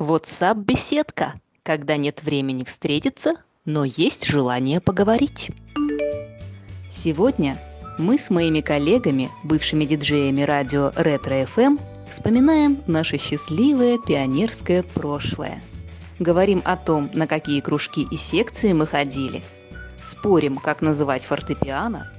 WhatsApp-беседка, 0.00 1.34
когда 1.62 1.98
нет 1.98 2.22
времени 2.22 2.64
встретиться, 2.64 3.34
но 3.66 3.84
есть 3.84 4.24
желание 4.24 4.80
поговорить. 4.80 5.50
Сегодня 6.90 7.58
мы 7.98 8.18
с 8.18 8.30
моими 8.30 8.62
коллегами, 8.62 9.30
бывшими 9.44 9.84
диджеями 9.84 10.40
радио 10.40 10.90
Ретро 10.96 11.42
FM, 11.42 11.78
вспоминаем 12.10 12.82
наше 12.86 13.18
счастливое 13.18 13.98
пионерское 13.98 14.82
прошлое. 14.82 15.60
Говорим 16.18 16.62
о 16.64 16.78
том, 16.78 17.10
на 17.12 17.26
какие 17.26 17.60
кружки 17.60 18.08
и 18.10 18.16
секции 18.16 18.72
мы 18.72 18.86
ходили, 18.86 19.42
спорим, 20.02 20.56
как 20.56 20.80
называть 20.80 21.26
фортепиано, 21.26 22.10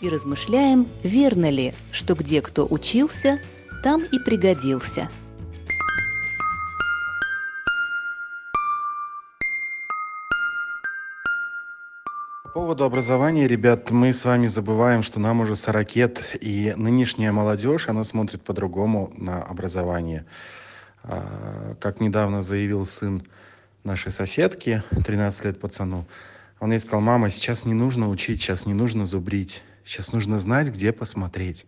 и 0.00 0.08
размышляем, 0.08 0.88
верно 1.04 1.50
ли, 1.50 1.72
что 1.92 2.16
где 2.16 2.42
кто 2.42 2.66
учился, 2.68 3.38
там 3.84 4.02
и 4.02 4.18
пригодился– 4.18 5.08
поводу 12.52 12.84
образования, 12.84 13.48
ребят, 13.48 13.90
мы 13.90 14.12
с 14.12 14.26
вами 14.26 14.46
забываем, 14.46 15.02
что 15.02 15.18
нам 15.18 15.40
уже 15.40 15.56
40 15.56 15.96
лет, 15.96 16.22
и 16.40 16.74
нынешняя 16.76 17.32
молодежь, 17.32 17.88
она 17.88 18.04
смотрит 18.04 18.42
по-другому 18.42 19.10
на 19.16 19.42
образование. 19.42 20.26
А, 21.02 21.74
как 21.80 22.00
недавно 22.00 22.42
заявил 22.42 22.84
сын 22.84 23.22
нашей 23.84 24.12
соседки, 24.12 24.82
13 25.04 25.46
лет 25.46 25.60
пацану, 25.60 26.06
он 26.60 26.72
ей 26.72 26.80
сказал, 26.80 27.00
мама, 27.00 27.30
сейчас 27.30 27.64
не 27.64 27.72
нужно 27.72 28.10
учить, 28.10 28.40
сейчас 28.42 28.66
не 28.66 28.74
нужно 28.74 29.06
зубрить, 29.06 29.62
сейчас 29.84 30.12
нужно 30.12 30.38
знать, 30.38 30.68
где 30.68 30.92
посмотреть. 30.92 31.64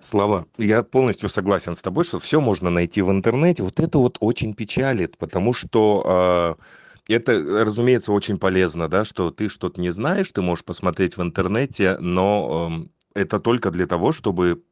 Слава, 0.00 0.46
я 0.56 0.84
полностью 0.84 1.28
согласен 1.28 1.74
с 1.74 1.82
тобой, 1.82 2.04
что 2.04 2.20
все 2.20 2.40
можно 2.40 2.70
найти 2.70 3.02
в 3.02 3.10
интернете. 3.10 3.64
Вот 3.64 3.80
это 3.80 3.98
вот 3.98 4.18
очень 4.20 4.54
печалит, 4.54 5.18
потому 5.18 5.52
что 5.52 6.56
э, 6.58 6.62
это, 7.08 7.64
разумеется, 7.64 8.12
очень 8.12 8.38
полезно, 8.38 8.88
да, 8.88 9.04
что 9.04 9.30
ты 9.30 9.48
что-то 9.48 9.80
не 9.80 9.90
знаешь, 9.90 10.30
ты 10.32 10.42
можешь 10.42 10.64
посмотреть 10.64 11.16
в 11.16 11.22
интернете, 11.22 11.98
но 11.98 12.88
э, 13.14 13.20
это 13.20 13.40
только 13.40 13.70
для 13.70 13.86
того, 13.86 14.12
чтобы 14.12 14.62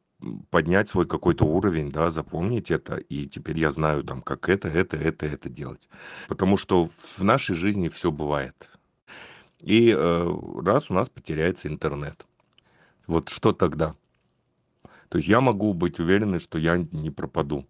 поднять 0.49 0.89
свой 0.89 1.05
какой-то 1.05 1.45
уровень, 1.45 1.91
да, 1.91 2.11
запомнить 2.11 2.71
это, 2.71 2.95
и 2.95 3.27
теперь 3.27 3.59
я 3.59 3.71
знаю 3.71 4.03
там, 4.03 4.21
как 4.21 4.49
это, 4.49 4.67
это, 4.67 4.97
это, 4.97 5.25
это 5.25 5.49
делать. 5.49 5.89
Потому 6.27 6.57
что 6.57 6.89
в 7.17 7.23
нашей 7.23 7.55
жизни 7.55 7.89
все 7.89 8.11
бывает. 8.11 8.69
И 9.59 9.93
э, 9.95 10.37
раз 10.63 10.89
у 10.89 10.93
нас 10.93 11.09
потеряется 11.09 11.67
интернет, 11.67 12.25
вот 13.07 13.29
что 13.29 13.51
тогда? 13.51 13.95
То 15.09 15.17
есть 15.17 15.27
я 15.27 15.41
могу 15.41 15.73
быть 15.73 15.99
уверенный, 15.99 16.39
что 16.39 16.57
я 16.57 16.77
не 16.91 17.11
пропаду 17.11 17.65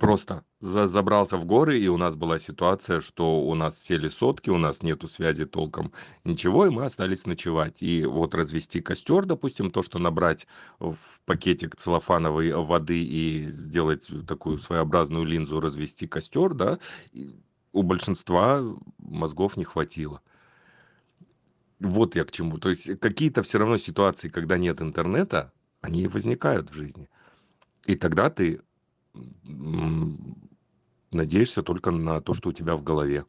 просто 0.00 0.44
за 0.60 0.86
забрался 0.86 1.36
в 1.36 1.44
горы, 1.44 1.78
и 1.78 1.88
у 1.88 1.96
нас 1.96 2.14
была 2.14 2.38
ситуация, 2.38 3.00
что 3.00 3.42
у 3.42 3.54
нас 3.54 3.80
сели 3.80 4.08
сотки, 4.08 4.50
у 4.50 4.58
нас 4.58 4.82
нету 4.82 5.08
связи 5.08 5.46
толком, 5.46 5.92
ничего, 6.24 6.66
и 6.66 6.70
мы 6.70 6.84
остались 6.84 7.26
ночевать. 7.26 7.82
И 7.82 8.04
вот 8.04 8.34
развести 8.34 8.80
костер, 8.80 9.24
допустим, 9.24 9.70
то, 9.70 9.82
что 9.82 9.98
набрать 9.98 10.46
в 10.78 10.96
пакетик 11.24 11.76
целлофановой 11.76 12.52
воды 12.52 13.02
и 13.02 13.46
сделать 13.46 14.08
такую 14.26 14.58
своеобразную 14.58 15.24
линзу, 15.24 15.60
развести 15.60 16.06
костер, 16.06 16.54
да, 16.54 16.78
у 17.72 17.82
большинства 17.82 18.62
мозгов 18.98 19.56
не 19.56 19.64
хватило. 19.64 20.22
Вот 21.80 22.16
я 22.16 22.24
к 22.24 22.32
чему. 22.32 22.58
То 22.58 22.70
есть 22.70 22.98
какие-то 22.98 23.42
все 23.42 23.58
равно 23.58 23.78
ситуации, 23.78 24.28
когда 24.28 24.58
нет 24.58 24.82
интернета, 24.82 25.52
они 25.80 26.08
возникают 26.08 26.70
в 26.70 26.74
жизни. 26.74 27.08
И 27.86 27.94
тогда 27.94 28.30
ты 28.30 28.60
надеешься 31.10 31.62
только 31.62 31.90
на 31.90 32.20
то, 32.20 32.34
что 32.34 32.50
у 32.50 32.52
тебя 32.52 32.76
в 32.76 32.82
голове. 32.82 33.24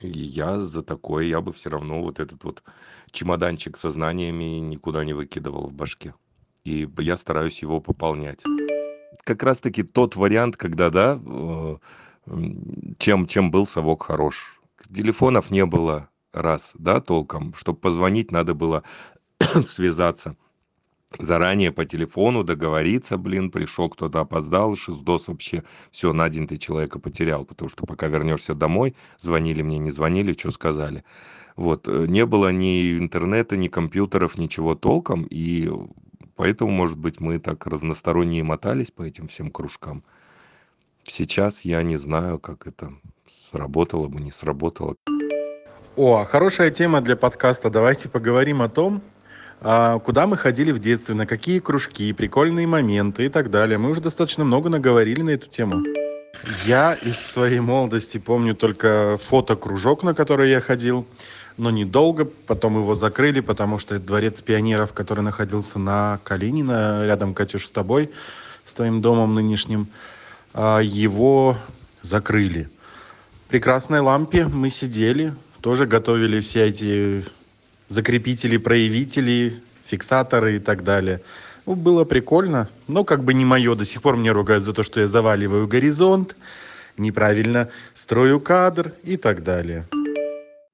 И 0.00 0.08
я 0.08 0.58
за 0.58 0.82
такое, 0.82 1.24
я 1.24 1.40
бы 1.40 1.52
все 1.52 1.70
равно 1.70 2.02
вот 2.02 2.18
этот 2.18 2.42
вот 2.44 2.62
чемоданчик 3.10 3.76
со 3.76 3.90
знаниями 3.90 4.58
никуда 4.58 5.04
не 5.04 5.12
выкидывал 5.12 5.68
в 5.68 5.72
башке. 5.72 6.14
И 6.64 6.88
я 6.98 7.16
стараюсь 7.16 7.62
его 7.62 7.80
пополнять. 7.80 8.42
Как 9.24 9.42
раз-таки 9.42 9.82
тот 9.82 10.16
вариант, 10.16 10.56
когда, 10.56 10.90
да, 10.90 11.20
э, 11.24 11.76
чем, 12.98 13.26
чем 13.26 13.50
был 13.50 13.66
совок 13.66 14.04
хорош. 14.04 14.60
Телефонов 14.92 15.50
не 15.50 15.64
было 15.64 16.08
раз, 16.32 16.72
да, 16.78 17.00
толком. 17.00 17.54
Чтобы 17.54 17.78
позвонить, 17.78 18.32
надо 18.32 18.54
было 18.54 18.82
связаться 19.68 20.36
заранее 21.18 21.72
по 21.72 21.84
телефону 21.84 22.44
договориться, 22.44 23.16
блин, 23.16 23.50
пришел 23.50 23.88
кто-то 23.88 24.20
опоздал, 24.20 24.76
шиздос 24.76 25.28
вообще, 25.28 25.62
все, 25.90 26.12
на 26.12 26.28
день 26.28 26.46
ты 26.46 26.58
человека 26.58 26.98
потерял, 26.98 27.44
потому 27.44 27.70
что 27.70 27.86
пока 27.86 28.08
вернешься 28.08 28.54
домой, 28.54 28.94
звонили 29.18 29.62
мне, 29.62 29.78
не 29.78 29.90
звонили, 29.90 30.32
что 30.32 30.50
сказали. 30.50 31.04
Вот, 31.56 31.88
э, 31.88 32.06
не 32.08 32.24
было 32.26 32.52
ни 32.52 32.98
интернета, 32.98 33.56
ни 33.56 33.68
компьютеров, 33.68 34.38
ничего 34.38 34.74
толком, 34.74 35.26
и 35.30 35.70
поэтому, 36.36 36.70
может 36.70 36.98
быть, 36.98 37.20
мы 37.20 37.38
так 37.38 37.66
разносторонние 37.66 38.42
мотались 38.42 38.90
по 38.90 39.02
этим 39.02 39.28
всем 39.28 39.50
кружкам. 39.50 40.02
Сейчас 41.04 41.64
я 41.64 41.82
не 41.82 41.96
знаю, 41.96 42.38
как 42.38 42.66
это 42.66 42.92
сработало 43.50 44.08
бы, 44.08 44.20
не 44.20 44.30
сработало. 44.30 44.96
О, 45.96 46.24
хорошая 46.24 46.70
тема 46.70 47.02
для 47.02 47.16
подкаста. 47.16 47.68
Давайте 47.68 48.08
поговорим 48.08 48.62
о 48.62 48.68
том, 48.70 49.02
а, 49.02 49.11
куда 49.62 50.26
мы 50.26 50.36
ходили 50.36 50.72
в 50.72 50.80
детстве, 50.80 51.14
на 51.14 51.26
какие 51.26 51.60
кружки, 51.60 52.12
прикольные 52.12 52.66
моменты 52.66 53.26
и 53.26 53.28
так 53.28 53.50
далее. 53.50 53.78
Мы 53.78 53.90
уже 53.90 54.00
достаточно 54.00 54.44
много 54.44 54.68
наговорили 54.68 55.22
на 55.22 55.30
эту 55.30 55.48
тему. 55.48 55.84
Я 56.64 56.94
из 56.94 57.18
своей 57.18 57.60
молодости 57.60 58.18
помню 58.18 58.56
только 58.56 59.18
фотокружок, 59.22 60.02
на 60.02 60.14
который 60.14 60.50
я 60.50 60.60
ходил, 60.60 61.06
но 61.56 61.70
недолго. 61.70 62.24
Потом 62.24 62.76
его 62.76 62.94
закрыли, 62.94 63.40
потому 63.40 63.78
что 63.78 63.94
это 63.94 64.06
дворец 64.06 64.40
пионеров, 64.40 64.92
который 64.92 65.22
находился 65.22 65.78
на 65.78 66.18
Калинина, 66.24 67.06
рядом, 67.06 67.34
Катюш, 67.34 67.66
с 67.66 67.70
тобой, 67.70 68.10
с 68.64 68.74
твоим 68.74 69.00
домом 69.00 69.34
нынешним. 69.34 69.88
А, 70.54 70.80
его 70.80 71.56
закрыли. 72.00 72.68
В 73.46 73.50
прекрасной 73.50 74.00
лампе 74.00 74.46
мы 74.46 74.70
сидели, 74.70 75.34
тоже 75.60 75.86
готовили 75.86 76.40
все 76.40 76.66
эти 76.66 77.24
закрепители, 77.92 78.56
проявители, 78.56 79.62
фиксаторы 79.86 80.56
и 80.56 80.58
так 80.58 80.82
далее. 80.82 81.20
Ну, 81.66 81.76
было 81.76 82.04
прикольно, 82.04 82.68
но 82.88 83.04
как 83.04 83.22
бы 83.22 83.34
не 83.34 83.44
мое. 83.44 83.74
До 83.74 83.84
сих 83.84 84.02
пор 84.02 84.16
мне 84.16 84.32
ругают 84.32 84.64
за 84.64 84.72
то, 84.72 84.82
что 84.82 85.00
я 85.00 85.06
заваливаю 85.06 85.68
горизонт, 85.68 86.34
неправильно 86.96 87.68
строю 87.94 88.40
кадр 88.40 88.94
и 89.04 89.16
так 89.16 89.44
далее. 89.44 89.86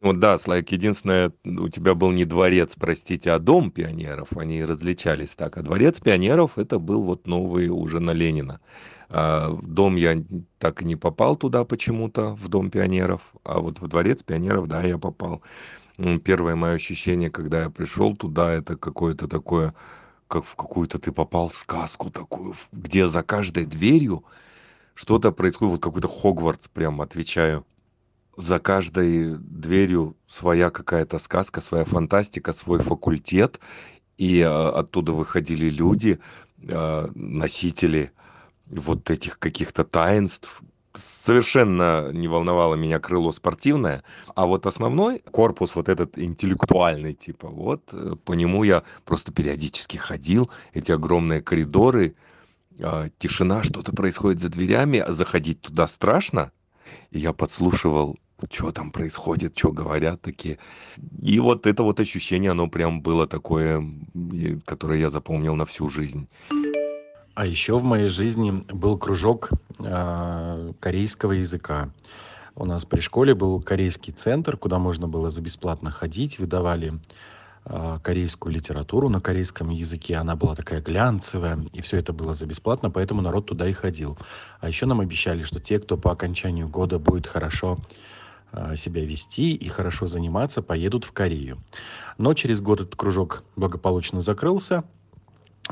Вот 0.00 0.20
да, 0.20 0.38
Слайк, 0.38 0.70
единственное, 0.70 1.32
у 1.44 1.68
тебя 1.68 1.94
был 1.94 2.12
не 2.12 2.24
дворец, 2.24 2.74
простите, 2.78 3.32
а 3.32 3.40
дом 3.40 3.72
пионеров, 3.72 4.28
они 4.36 4.64
различались 4.64 5.34
так. 5.34 5.56
А 5.56 5.62
дворец 5.62 5.98
пионеров 5.98 6.56
это 6.56 6.78
был 6.78 7.02
вот 7.02 7.26
новый 7.26 7.68
уже 7.68 7.98
на 7.98 8.12
Ленина. 8.12 8.60
А, 9.10 9.58
дом 9.60 9.96
я 9.96 10.16
так 10.58 10.82
и 10.82 10.84
не 10.84 10.94
попал 10.94 11.34
туда 11.34 11.64
почему-то, 11.64 12.36
в 12.36 12.48
дом 12.48 12.70
пионеров, 12.70 13.22
а 13.42 13.58
вот 13.58 13.80
в 13.80 13.88
дворец 13.88 14.22
пионеров, 14.22 14.68
да, 14.68 14.82
я 14.82 14.98
попал 14.98 15.42
первое 16.24 16.54
мое 16.54 16.74
ощущение, 16.74 17.30
когда 17.30 17.62
я 17.62 17.70
пришел 17.70 18.16
туда, 18.16 18.52
это 18.52 18.76
какое-то 18.76 19.26
такое, 19.26 19.74
как 20.28 20.44
в 20.44 20.54
какую-то 20.54 20.98
ты 20.98 21.10
попал 21.10 21.50
сказку 21.50 22.10
такую, 22.10 22.54
где 22.72 23.08
за 23.08 23.22
каждой 23.22 23.66
дверью 23.66 24.24
что-то 24.94 25.32
происходит, 25.32 25.72
вот 25.72 25.82
какой-то 25.82 26.08
Хогвартс, 26.08 26.68
прям 26.68 27.00
отвечаю. 27.00 27.64
За 28.36 28.60
каждой 28.60 29.36
дверью 29.36 30.16
своя 30.26 30.70
какая-то 30.70 31.18
сказка, 31.18 31.60
своя 31.60 31.84
фантастика, 31.84 32.52
свой 32.52 32.80
факультет, 32.80 33.58
и 34.16 34.40
а, 34.40 34.70
оттуда 34.70 35.12
выходили 35.12 35.68
люди, 35.70 36.20
а, 36.68 37.10
носители 37.14 38.12
вот 38.66 39.10
этих 39.10 39.40
каких-то 39.40 39.84
таинств, 39.84 40.62
совершенно 40.98 42.10
не 42.12 42.28
волновало 42.28 42.74
меня 42.74 42.98
крыло 42.98 43.32
спортивное, 43.32 44.02
а 44.34 44.46
вот 44.46 44.66
основной 44.66 45.20
корпус, 45.30 45.74
вот 45.74 45.88
этот 45.88 46.18
интеллектуальный 46.18 47.14
типа, 47.14 47.48
вот 47.48 47.82
э, 47.92 48.16
по 48.24 48.32
нему 48.32 48.64
я 48.64 48.82
просто 49.04 49.32
периодически 49.32 49.96
ходил, 49.96 50.50
эти 50.74 50.92
огромные 50.92 51.42
коридоры, 51.42 52.14
э, 52.78 53.08
тишина, 53.18 53.62
что-то 53.62 53.92
происходит 53.92 54.40
за 54.40 54.48
дверями, 54.48 54.98
а 54.98 55.12
заходить 55.12 55.60
туда 55.60 55.86
страшно, 55.86 56.52
и 57.10 57.18
я 57.18 57.32
подслушивал 57.32 58.16
что 58.50 58.70
там 58.70 58.92
происходит, 58.92 59.58
что 59.58 59.72
говорят 59.72 60.22
такие. 60.22 60.58
И 61.20 61.40
вот 61.40 61.66
это 61.66 61.82
вот 61.82 61.98
ощущение, 61.98 62.52
оно 62.52 62.68
прям 62.68 63.02
было 63.02 63.26
такое, 63.26 63.84
которое 64.64 65.00
я 65.00 65.10
запомнил 65.10 65.56
на 65.56 65.66
всю 65.66 65.88
жизнь. 65.88 66.28
А 67.38 67.46
еще 67.46 67.78
в 67.78 67.84
моей 67.84 68.08
жизни 68.08 68.50
был 68.50 68.98
кружок 68.98 69.50
э, 69.78 70.72
корейского 70.80 71.30
языка. 71.30 71.90
У 72.56 72.64
нас 72.64 72.84
при 72.84 72.98
школе 72.98 73.32
был 73.32 73.62
корейский 73.62 74.12
центр, 74.12 74.56
куда 74.56 74.80
можно 74.80 75.06
было 75.06 75.30
за 75.30 75.40
бесплатно 75.40 75.92
ходить, 75.92 76.40
выдавали 76.40 76.94
а, 77.64 78.00
корейскую 78.00 78.52
литературу 78.52 79.08
на 79.08 79.20
корейском 79.20 79.70
языке. 79.70 80.16
Она 80.16 80.34
была 80.34 80.56
такая 80.56 80.80
глянцевая, 80.80 81.60
и 81.72 81.80
все 81.80 81.98
это 81.98 82.12
было 82.12 82.34
за 82.34 82.44
бесплатно, 82.44 82.90
поэтому 82.90 83.22
народ 83.22 83.46
туда 83.46 83.68
и 83.68 83.72
ходил. 83.72 84.18
А 84.58 84.66
еще 84.66 84.86
нам 84.86 84.98
обещали, 84.98 85.44
что 85.44 85.60
те, 85.60 85.78
кто 85.78 85.96
по 85.96 86.10
окончанию 86.10 86.68
года 86.68 86.98
будет 86.98 87.28
хорошо 87.28 87.78
а, 88.50 88.74
себя 88.74 89.04
вести 89.04 89.54
и 89.54 89.68
хорошо 89.68 90.08
заниматься, 90.08 90.60
поедут 90.60 91.04
в 91.04 91.12
Корею. 91.12 91.58
Но 92.16 92.34
через 92.34 92.60
год 92.60 92.80
этот 92.80 92.96
кружок 92.96 93.44
благополучно 93.54 94.22
закрылся. 94.22 94.82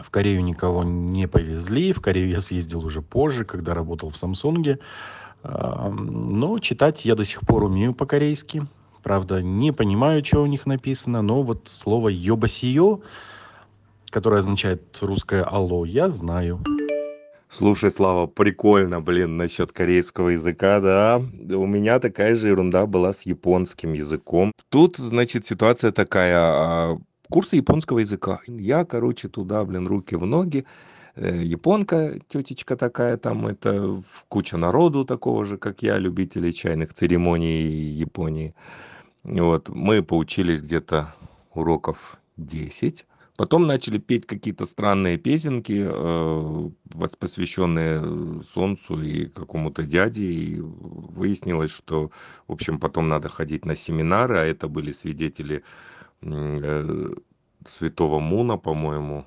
В 0.02 0.10
Корею 0.10 0.42
никого 0.42 0.84
не 0.84 1.26
повезли. 1.26 1.92
В 1.92 2.00
Корею 2.00 2.28
я 2.28 2.40
съездил 2.40 2.84
уже 2.84 3.02
позже, 3.02 3.44
когда 3.44 3.74
работал 3.74 4.10
в 4.10 4.16
Самсунге. 4.16 4.78
А, 5.42 5.90
но 5.90 6.58
читать 6.58 7.04
я 7.04 7.14
до 7.14 7.24
сих 7.24 7.40
пор 7.40 7.64
умею 7.64 7.94
по-корейски. 7.94 8.66
Правда, 9.02 9.40
не 9.42 9.72
понимаю, 9.72 10.24
что 10.24 10.42
у 10.42 10.46
них 10.46 10.66
написано, 10.66 11.22
но 11.22 11.42
вот 11.42 11.68
слово 11.70 12.08
«ёбасиё», 12.08 13.00
которое 14.10 14.38
означает 14.38 14.82
русское 15.00 15.42
«алло», 15.42 15.84
я 15.84 16.10
знаю. 16.10 16.62
Слушай, 17.48 17.92
Слава, 17.92 18.26
прикольно, 18.26 19.00
блин, 19.00 19.36
насчет 19.36 19.70
корейского 19.70 20.30
языка, 20.30 20.80
да. 20.80 21.22
У 21.56 21.66
меня 21.66 22.00
такая 22.00 22.34
же 22.34 22.48
ерунда 22.48 22.86
была 22.86 23.12
с 23.12 23.22
японским 23.22 23.92
языком. 23.92 24.52
Тут, 24.68 24.96
значит, 24.96 25.46
ситуация 25.46 25.92
такая. 25.92 26.98
Курсы 27.30 27.56
японского 27.56 27.98
языка. 28.00 28.40
Я, 28.46 28.84
короче, 28.84 29.28
туда, 29.28 29.64
блин, 29.64 29.86
руки 29.86 30.14
в 30.14 30.26
ноги. 30.26 30.64
Э, 31.16 31.42
японка, 31.42 32.18
тетечка 32.28 32.76
такая, 32.76 33.16
там 33.16 33.46
это 33.46 34.02
куча 34.28 34.56
народу 34.56 35.04
такого 35.04 35.44
же, 35.44 35.58
как 35.58 35.82
я, 35.82 35.98
любителей 35.98 36.52
чайных 36.52 36.94
церемоний 36.94 37.90
Японии. 37.90 38.54
Вот, 39.24 39.68
мы 39.70 40.02
поучились 40.02 40.62
где-то 40.62 41.14
уроков 41.52 42.18
10. 42.36 43.06
Потом 43.36 43.66
начали 43.66 43.98
петь 43.98 44.26
какие-то 44.26 44.64
странные 44.64 45.18
песенки, 45.18 45.86
э, 45.86 46.70
посвященные 47.18 48.42
солнцу 48.42 49.02
и 49.02 49.26
какому-то 49.26 49.82
дяде. 49.82 50.22
И 50.22 50.60
выяснилось, 50.60 51.70
что, 51.70 52.10
в 52.46 52.52
общем, 52.52 52.78
потом 52.78 53.08
надо 53.08 53.28
ходить 53.28 53.64
на 53.64 53.74
семинары, 53.74 54.38
а 54.38 54.44
это 54.44 54.68
были 54.68 54.92
свидетели 54.92 55.64
святого 57.66 58.20
Муна, 58.20 58.56
по-моему, 58.56 59.26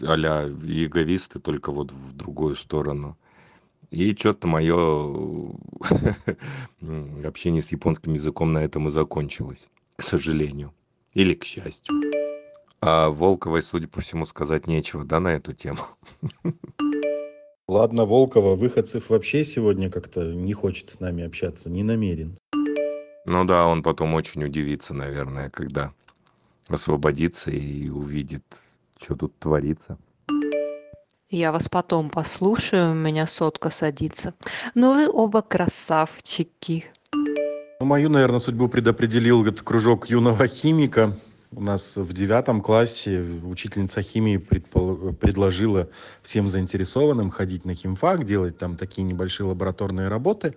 а-ля 0.00 0.48
иеговисты, 0.48 1.38
только 1.38 1.72
вот 1.72 1.92
в 1.92 2.12
другую 2.12 2.56
сторону. 2.56 3.16
И 3.90 4.14
что-то 4.16 4.48
мое 4.48 5.54
общение 7.24 7.62
с 7.62 7.70
японским 7.70 8.14
языком 8.14 8.52
на 8.52 8.64
этом 8.64 8.88
и 8.88 8.90
закончилось, 8.90 9.68
к 9.96 10.02
сожалению. 10.02 10.72
Или 11.12 11.34
к 11.34 11.44
счастью. 11.44 11.94
А 12.80 13.08
Волковой, 13.08 13.62
судя 13.62 13.86
по 13.86 14.00
всему, 14.00 14.26
сказать 14.26 14.66
нечего, 14.66 15.04
да, 15.04 15.20
на 15.20 15.28
эту 15.28 15.52
тему? 15.52 15.78
Ладно, 17.68 18.04
Волкова, 18.04 18.56
выходцев 18.56 19.08
вообще 19.08 19.44
сегодня 19.44 19.90
как-то 19.90 20.22
не 20.22 20.52
хочет 20.52 20.90
с 20.90 21.00
нами 21.00 21.24
общаться, 21.24 21.70
не 21.70 21.82
намерен. 21.82 22.36
Ну 23.24 23.44
да, 23.44 23.66
он 23.66 23.82
потом 23.82 24.12
очень 24.14 24.44
удивится, 24.44 24.92
наверное, 24.92 25.48
когда 25.48 25.94
освободится 26.68 27.50
и 27.50 27.88
увидит, 27.88 28.42
что 29.00 29.14
тут 29.16 29.38
творится. 29.38 29.98
Я 31.30 31.50
вас 31.50 31.68
потом 31.68 32.10
послушаю, 32.10 32.92
у 32.92 32.94
меня 32.94 33.26
сотка 33.26 33.70
садится. 33.70 34.34
Ну 34.74 34.94
вы 34.94 35.08
оба 35.10 35.42
красавчики. 35.42 36.84
Ну, 37.80 37.86
мою, 37.86 38.08
наверное, 38.08 38.38
судьбу 38.38 38.68
предопределил 38.68 39.44
этот 39.44 39.62
кружок 39.62 40.08
юного 40.08 40.46
химика. 40.46 41.18
У 41.50 41.60
нас 41.60 41.96
в 41.96 42.12
девятом 42.12 42.60
классе 42.60 43.20
учительница 43.20 44.02
химии 44.02 44.36
предпол... 44.36 45.12
предложила 45.12 45.88
всем 46.22 46.50
заинтересованным 46.50 47.30
ходить 47.30 47.64
на 47.64 47.74
химфак, 47.74 48.24
делать 48.24 48.58
там 48.58 48.76
такие 48.76 49.02
небольшие 49.02 49.46
лабораторные 49.46 50.08
работы. 50.08 50.54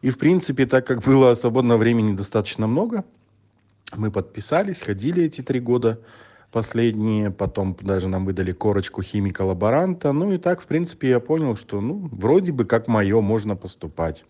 И, 0.00 0.10
в 0.10 0.18
принципе, 0.18 0.66
так 0.66 0.86
как 0.86 1.02
было 1.02 1.34
свободного 1.34 1.78
времени 1.78 2.16
достаточно 2.16 2.66
много, 2.66 3.04
мы 3.96 4.10
подписались, 4.10 4.80
ходили 4.80 5.24
эти 5.24 5.42
три 5.42 5.60
года 5.60 5.98
последние, 6.50 7.30
потом 7.30 7.76
даже 7.80 8.08
нам 8.08 8.24
выдали 8.26 8.52
корочку 8.52 9.02
химика-лаборанта. 9.02 10.12
Ну 10.12 10.32
и 10.32 10.38
так, 10.38 10.60
в 10.60 10.66
принципе, 10.66 11.10
я 11.10 11.20
понял, 11.20 11.56
что, 11.56 11.80
ну, 11.80 12.08
вроде 12.12 12.52
бы 12.52 12.64
как 12.64 12.88
мое, 12.88 13.20
можно 13.20 13.56
поступать. 13.56 14.24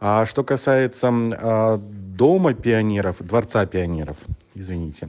А 0.00 0.26
что 0.26 0.42
касается 0.42 1.08
э, 1.10 1.78
дома 1.78 2.54
пионеров, 2.54 3.16
дворца 3.20 3.66
пионеров, 3.66 4.16
извините, 4.54 5.08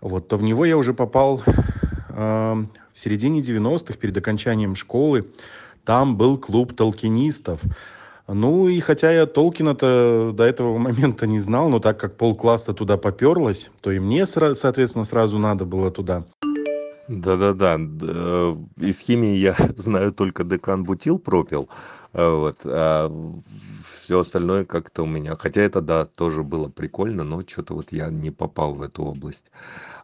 вот, 0.00 0.28
то 0.28 0.36
в 0.36 0.42
него 0.42 0.64
я 0.64 0.76
уже 0.76 0.92
попал 0.92 1.42
э, 1.46 2.64
в 2.92 2.98
середине 2.98 3.40
90-х, 3.40 3.94
перед 3.94 4.16
окончанием 4.16 4.74
школы. 4.74 5.26
Там 5.84 6.16
был 6.16 6.36
клуб 6.36 6.74
толкинистов. 6.74 7.60
Ну 8.28 8.68
и 8.68 8.78
хотя 8.80 9.10
я 9.10 9.24
Толкина-то 9.26 10.32
до 10.34 10.44
этого 10.44 10.76
момента 10.76 11.26
не 11.26 11.40
знал, 11.40 11.70
но 11.70 11.80
так 11.80 11.98
как 11.98 12.16
полкласса 12.16 12.74
туда 12.74 12.98
поперлась, 12.98 13.70
то 13.80 13.90
и 13.90 13.98
мне, 13.98 14.26
соответственно, 14.26 15.04
сразу 15.04 15.38
надо 15.38 15.64
было 15.64 15.90
туда. 15.90 16.24
Да-да-да, 17.08 17.78
э, 17.78 18.56
из 18.76 19.00
химии 19.00 19.34
я 19.34 19.56
знаю 19.78 20.12
только 20.12 20.44
декан 20.44 20.84
бутил 20.84 21.18
пропил, 21.18 21.70
э, 22.12 22.30
вот, 22.30 22.58
а 22.66 23.10
все 23.98 24.20
остальное 24.20 24.66
как-то 24.66 25.04
у 25.04 25.06
меня, 25.06 25.34
хотя 25.34 25.62
это, 25.62 25.80
да, 25.80 26.04
тоже 26.04 26.42
было 26.42 26.68
прикольно, 26.68 27.24
но 27.24 27.42
что-то 27.46 27.72
вот 27.72 27.92
я 27.92 28.10
не 28.10 28.30
попал 28.30 28.74
в 28.74 28.82
эту 28.82 29.04
область. 29.04 29.50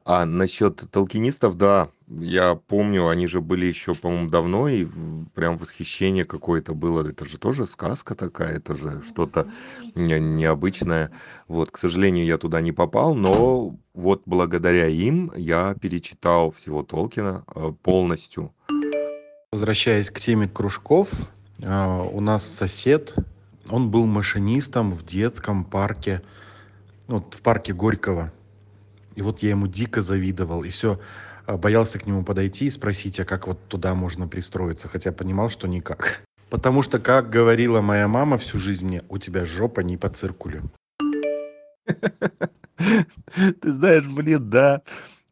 А 0.05 0.27
насчет 0.27 0.85
толкинистов, 0.91 1.57
да, 1.57 1.89
я 2.09 2.57
помню, 2.57 3.09
они 3.09 3.27
же 3.27 3.41
были 3.41 3.65
еще, 3.65 3.95
по-моему, 3.95 4.29
давно, 4.29 4.69
и 4.69 4.87
прям 5.35 5.57
восхищение 5.57 6.27
какое-то 6.27 6.75
было. 6.75 7.09
Это 7.09 7.25
же 7.25 7.39
тоже 7.39 7.67
сказка 7.67 8.15
такая, 8.15 8.57
это 8.57 8.77
же 8.77 9.03
что-то 9.09 9.49
не, 9.95 10.21
необычное. 10.21 11.11
Вот, 11.49 11.71
к 11.71 11.79
сожалению, 11.79 12.27
я 12.27 12.37
туда 12.37 12.61
не 12.61 12.73
попал, 12.73 13.15
но 13.15 13.77
вот 13.95 14.23
благодаря 14.27 14.89
им 14.89 15.33
я 15.37 15.75
перечитал 15.81 16.51
всего 16.51 16.83
Толкина 16.83 17.45
э, 17.55 17.73
полностью. 17.83 18.53
Возвращаясь 19.53 20.11
к 20.11 20.21
теме 20.21 20.49
кружков, 20.49 21.09
э, 21.61 22.09
у 22.13 22.21
нас 22.21 22.47
сосед, 22.47 23.15
он 23.71 23.91
был 23.91 24.05
машинистом 24.05 24.93
в 24.93 25.03
детском 25.07 25.65
парке, 25.65 26.21
ну, 27.09 27.21
в 27.21 27.41
парке 27.41 27.73
Горького. 27.73 28.31
И 29.17 29.23
вот 29.23 29.43
я 29.43 29.51
ему 29.51 29.67
дико 29.67 30.03
завидовал. 30.03 30.65
И 30.65 30.71
все, 30.71 31.01
а, 31.47 31.57
боялся 31.57 31.99
к 31.99 32.07
нему 32.07 32.25
подойти 32.25 32.67
и 32.67 32.71
спросить, 32.71 33.21
а 33.21 33.25
как 33.25 33.47
вот 33.47 33.59
туда 33.69 33.95
можно 33.95 34.27
пристроиться, 34.29 34.89
хотя 34.89 35.13
понимал, 35.13 35.51
что 35.51 35.69
никак. 35.69 36.23
Потому 36.51 36.83
что, 36.83 36.99
как 36.99 37.31
говорила 37.31 37.81
моя 37.81 38.09
мама 38.09 38.39
всю 38.39 38.59
жизнь 38.59 38.87
мне, 38.87 39.03
у 39.09 39.19
тебя 39.19 39.45
жопа 39.45 39.81
не 39.81 39.97
по 39.97 40.09
циркулю. 40.09 40.71
Ты 42.77 43.73
знаешь, 43.73 44.07
блин, 44.07 44.51
да, 44.51 44.83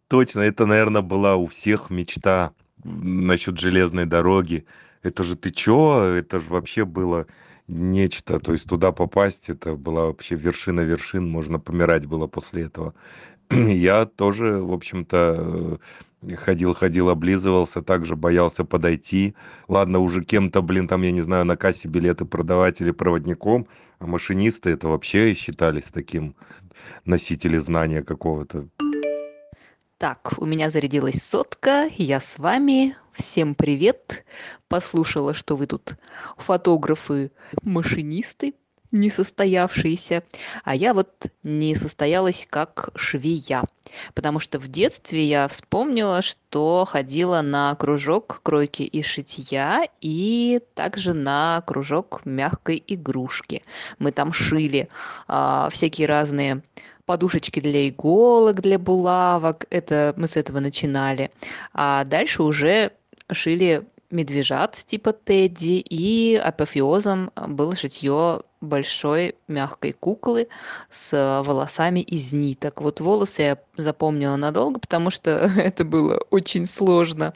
точно, 0.09 0.41
это, 0.41 0.67
наверное, 0.67 1.03
была 1.03 1.37
у 1.37 1.47
всех 1.47 1.91
мечта 1.91 2.53
насчет 2.85 3.59
железной 3.59 4.07
дороги. 4.07 4.67
Это 5.03 5.25
же 5.25 5.37
ты 5.37 5.51
чё? 5.51 6.05
Это 6.05 6.41
же 6.41 6.49
вообще 6.49 6.85
было 6.85 7.27
нечто. 7.69 8.39
То 8.39 8.53
есть 8.53 8.69
туда 8.69 8.93
попасть, 8.93 9.49
это 9.49 9.75
была 9.77 10.07
вообще 10.07 10.35
вершина 10.35 10.81
вершин, 10.81 11.29
можно 11.29 11.59
помирать 11.59 12.07
было 12.07 12.27
после 12.27 12.65
этого. 12.65 12.95
я 13.69 14.07
тоже, 14.07 14.59
в 14.59 14.73
общем-то, 14.73 15.79
э, 16.23 16.37
ходил, 16.37 16.75
ходил, 16.75 17.11
облизывался, 17.11 17.83
также 17.83 18.17
боялся 18.17 18.65
подойти. 18.65 19.35
Ладно, 19.69 19.99
уже 19.99 20.23
кем-то, 20.23 20.63
блин, 20.63 20.89
там, 20.89 21.03
я 21.03 21.11
не 21.11 21.23
знаю, 21.23 21.45
на 21.45 21.57
кассе 21.57 21.89
билеты 21.89 22.25
продавать 22.25 22.81
или 22.81 22.93
проводником, 22.93 23.67
а 23.99 24.07
машинисты 24.07 24.71
это 24.71 24.89
вообще 24.89 25.35
считались 25.35 25.89
таким 25.89 26.35
носители 27.05 27.59
знания 27.59 28.03
какого-то. 28.03 28.69
Так, 29.99 30.35
у 30.39 30.47
меня 30.47 30.71
зарядилась 30.71 31.23
сотка, 31.23 31.89
я 31.97 32.21
с 32.21 32.39
вами. 32.39 32.97
Всем 33.13 33.55
привет. 33.55 34.25
Послушала, 34.69 35.35
что 35.35 35.57
вы 35.57 35.67
тут 35.67 35.97
фотографы, 36.39 37.31
машинисты 37.63 38.55
несостоявшиеся, 38.93 40.23
а 40.65 40.75
я 40.75 40.95
вот 40.95 41.27
не 41.43 41.75
состоялась 41.75 42.47
как 42.49 42.91
швея. 42.95 43.65
Потому 44.15 44.39
что 44.39 44.59
в 44.59 44.69
детстве 44.69 45.25
я 45.25 45.49
вспомнила, 45.49 46.23
что 46.23 46.85
ходила 46.87 47.43
на 47.43 47.75
кружок 47.75 48.41
кройки 48.43 48.83
и 48.83 49.03
шитья 49.03 49.87
и 50.01 50.61
также 50.75 51.13
на 51.13 51.63
кружок 51.67 52.23
мягкой 52.25 52.83
игрушки. 52.87 53.63
Мы 53.99 54.13
там 54.13 54.33
шили 54.33 54.89
а, 55.27 55.69
всякие 55.71 56.07
разные 56.07 56.63
подушечки 57.05 57.61
для 57.61 57.89
иголок, 57.89 58.61
для 58.61 58.79
булавок. 58.79 59.67
Это 59.71 60.15
мы 60.17 60.29
с 60.29 60.37
этого 60.37 60.61
начинали. 60.61 61.31
А 61.73 62.05
дальше 62.05 62.43
уже 62.43 62.93
шили 63.31 63.87
медвежат 64.13 64.75
типа 64.75 65.13
Тедди, 65.13 65.85
и 65.89 66.37
апофеозом 66.37 67.31
было 67.35 67.75
шитье 67.75 68.43
большой 68.61 69.35
мягкой 69.49 69.93
куклы 69.93 70.49
с 70.91 71.43
волосами 71.45 72.01
из 72.01 72.33
ниток. 72.33 72.81
Вот 72.81 73.01
волосы 73.01 73.43
я 73.43 73.59
запомнила 73.77 74.37
надолго, 74.37 74.79
потому 74.79 75.11
что 75.11 75.31
это 75.57 75.85
было 75.85 76.19
очень 76.31 76.67
сложно. 76.67 77.35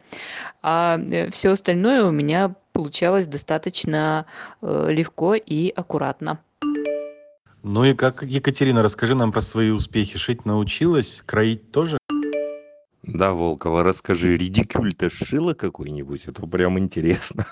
А 0.62 0.98
э, 0.98 1.30
все 1.30 1.50
остальное 1.50 2.04
у 2.04 2.10
меня 2.10 2.54
получалось 2.72 3.26
достаточно 3.26 4.26
э, 4.62 4.88
легко 4.90 5.34
и 5.34 5.70
аккуратно. 5.70 6.38
Ну 7.62 7.84
и 7.84 7.94
как, 7.94 8.22
Екатерина, 8.22 8.82
расскажи 8.82 9.16
нам 9.16 9.32
про 9.32 9.40
свои 9.40 9.70
успехи. 9.70 10.18
Шить 10.18 10.44
научилась, 10.44 11.22
кроить 11.26 11.72
тоже? 11.72 11.98
Да, 13.06 13.32
Волкова, 13.34 13.84
расскажи, 13.84 14.36
редикюль-то 14.36 15.10
сшила 15.10 15.54
какой-нибудь? 15.54 16.26
Это 16.26 16.46
прям 16.46 16.78
интересно. 16.78 17.46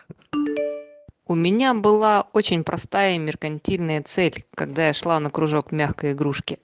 У 1.26 1.34
меня 1.34 1.72
была 1.72 2.26
очень 2.34 2.64
простая 2.64 3.16
меркантильная 3.16 4.02
цель, 4.02 4.44
когда 4.54 4.88
я 4.88 4.92
шла 4.92 5.18
на 5.20 5.30
кружок 5.30 5.72
мягкой 5.72 6.12
игрушки. 6.12 6.58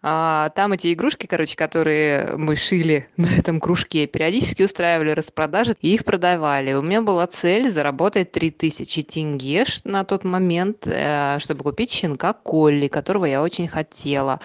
А, 0.00 0.50
там 0.50 0.74
эти 0.74 0.92
игрушки, 0.92 1.26
короче, 1.26 1.56
которые 1.56 2.36
мы 2.36 2.54
шили 2.54 3.08
на 3.16 3.26
этом 3.26 3.58
кружке, 3.58 4.06
периодически 4.06 4.62
устраивали 4.62 5.10
распродажи 5.10 5.74
и 5.80 5.92
их 5.92 6.04
продавали. 6.04 6.74
У 6.74 6.82
меня 6.82 7.02
была 7.02 7.26
цель 7.26 7.68
заработать 7.68 8.30
3000 8.30 9.02
тенге 9.02 9.64
на 9.82 10.04
тот 10.04 10.22
момент, 10.22 10.86
э, 10.86 11.40
чтобы 11.40 11.64
купить 11.64 11.90
щенка 11.90 12.32
Колли, 12.32 12.86
которого 12.86 13.24
я 13.24 13.42
очень 13.42 13.66
хотела. 13.66 14.38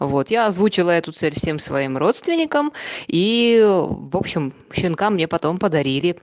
Вот. 0.00 0.30
Я 0.30 0.46
озвучила 0.46 0.90
эту 0.90 1.12
цель 1.12 1.34
всем 1.34 1.60
своим 1.60 1.96
родственникам, 1.96 2.72
и, 3.06 3.62
в 3.64 4.16
общем, 4.16 4.52
щенка 4.72 5.10
мне 5.10 5.28
потом 5.28 5.60
подарили. 5.60 6.16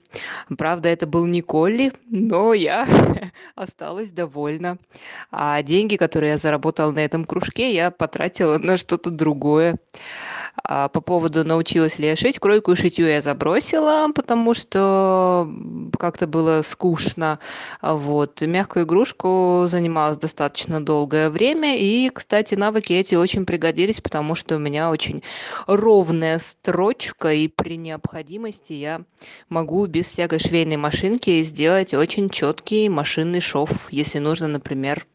Правда, 0.57 0.89
это 0.89 1.07
был 1.07 1.25
не 1.25 1.41
Колли, 1.41 1.93
но 2.09 2.53
я 2.53 2.80
осталась 3.55 4.11
довольна. 4.11 4.77
А 5.31 5.61
деньги, 5.63 5.95
которые 5.95 6.31
я 6.31 6.37
заработала 6.37 6.91
на 6.91 6.99
этом 6.99 7.25
кружке, 7.25 7.73
я 7.73 7.91
потратила 7.91 8.57
на 8.57 8.77
что-то 8.77 9.09
другое. 9.09 9.77
А 10.55 10.89
по 10.89 11.01
поводу 11.01 11.43
научилась 11.43 11.97
ли 11.99 12.07
я 12.07 12.15
шить, 12.15 12.39
кройку 12.39 12.73
и 12.73 12.75
шитью 12.75 13.07
я 13.07 13.21
забросила, 13.21 14.09
потому 14.13 14.53
что 14.53 15.49
как-то 15.97 16.27
было 16.27 16.61
скучно. 16.61 17.39
Вот. 17.81 18.41
Мягкую 18.41 18.85
игрушку 18.85 19.65
занималась 19.67 20.17
достаточно 20.17 20.83
долгое 20.83 21.29
время. 21.29 21.77
И, 21.77 22.09
кстати, 22.09 22.55
навыки 22.55 22.93
эти 22.93 23.15
очень 23.15 23.45
пригодились, 23.45 24.01
потому 24.01 24.35
что 24.35 24.55
у 24.55 24.59
меня 24.59 24.89
очень 24.89 25.23
ровная 25.67 26.39
строчка, 26.39 27.33
и 27.33 27.47
при 27.47 27.77
необходимости 27.77 28.73
я 28.73 29.01
могу 29.49 29.85
без 29.85 30.07
всякой 30.07 30.39
швейной 30.39 30.77
машинки 30.77 31.41
сделать 31.43 31.93
очень 31.93 32.29
четкий 32.29 32.89
машинный 32.89 33.41
шов, 33.41 33.69
если 33.89 34.19
нужно, 34.19 34.47
например, 34.47 35.05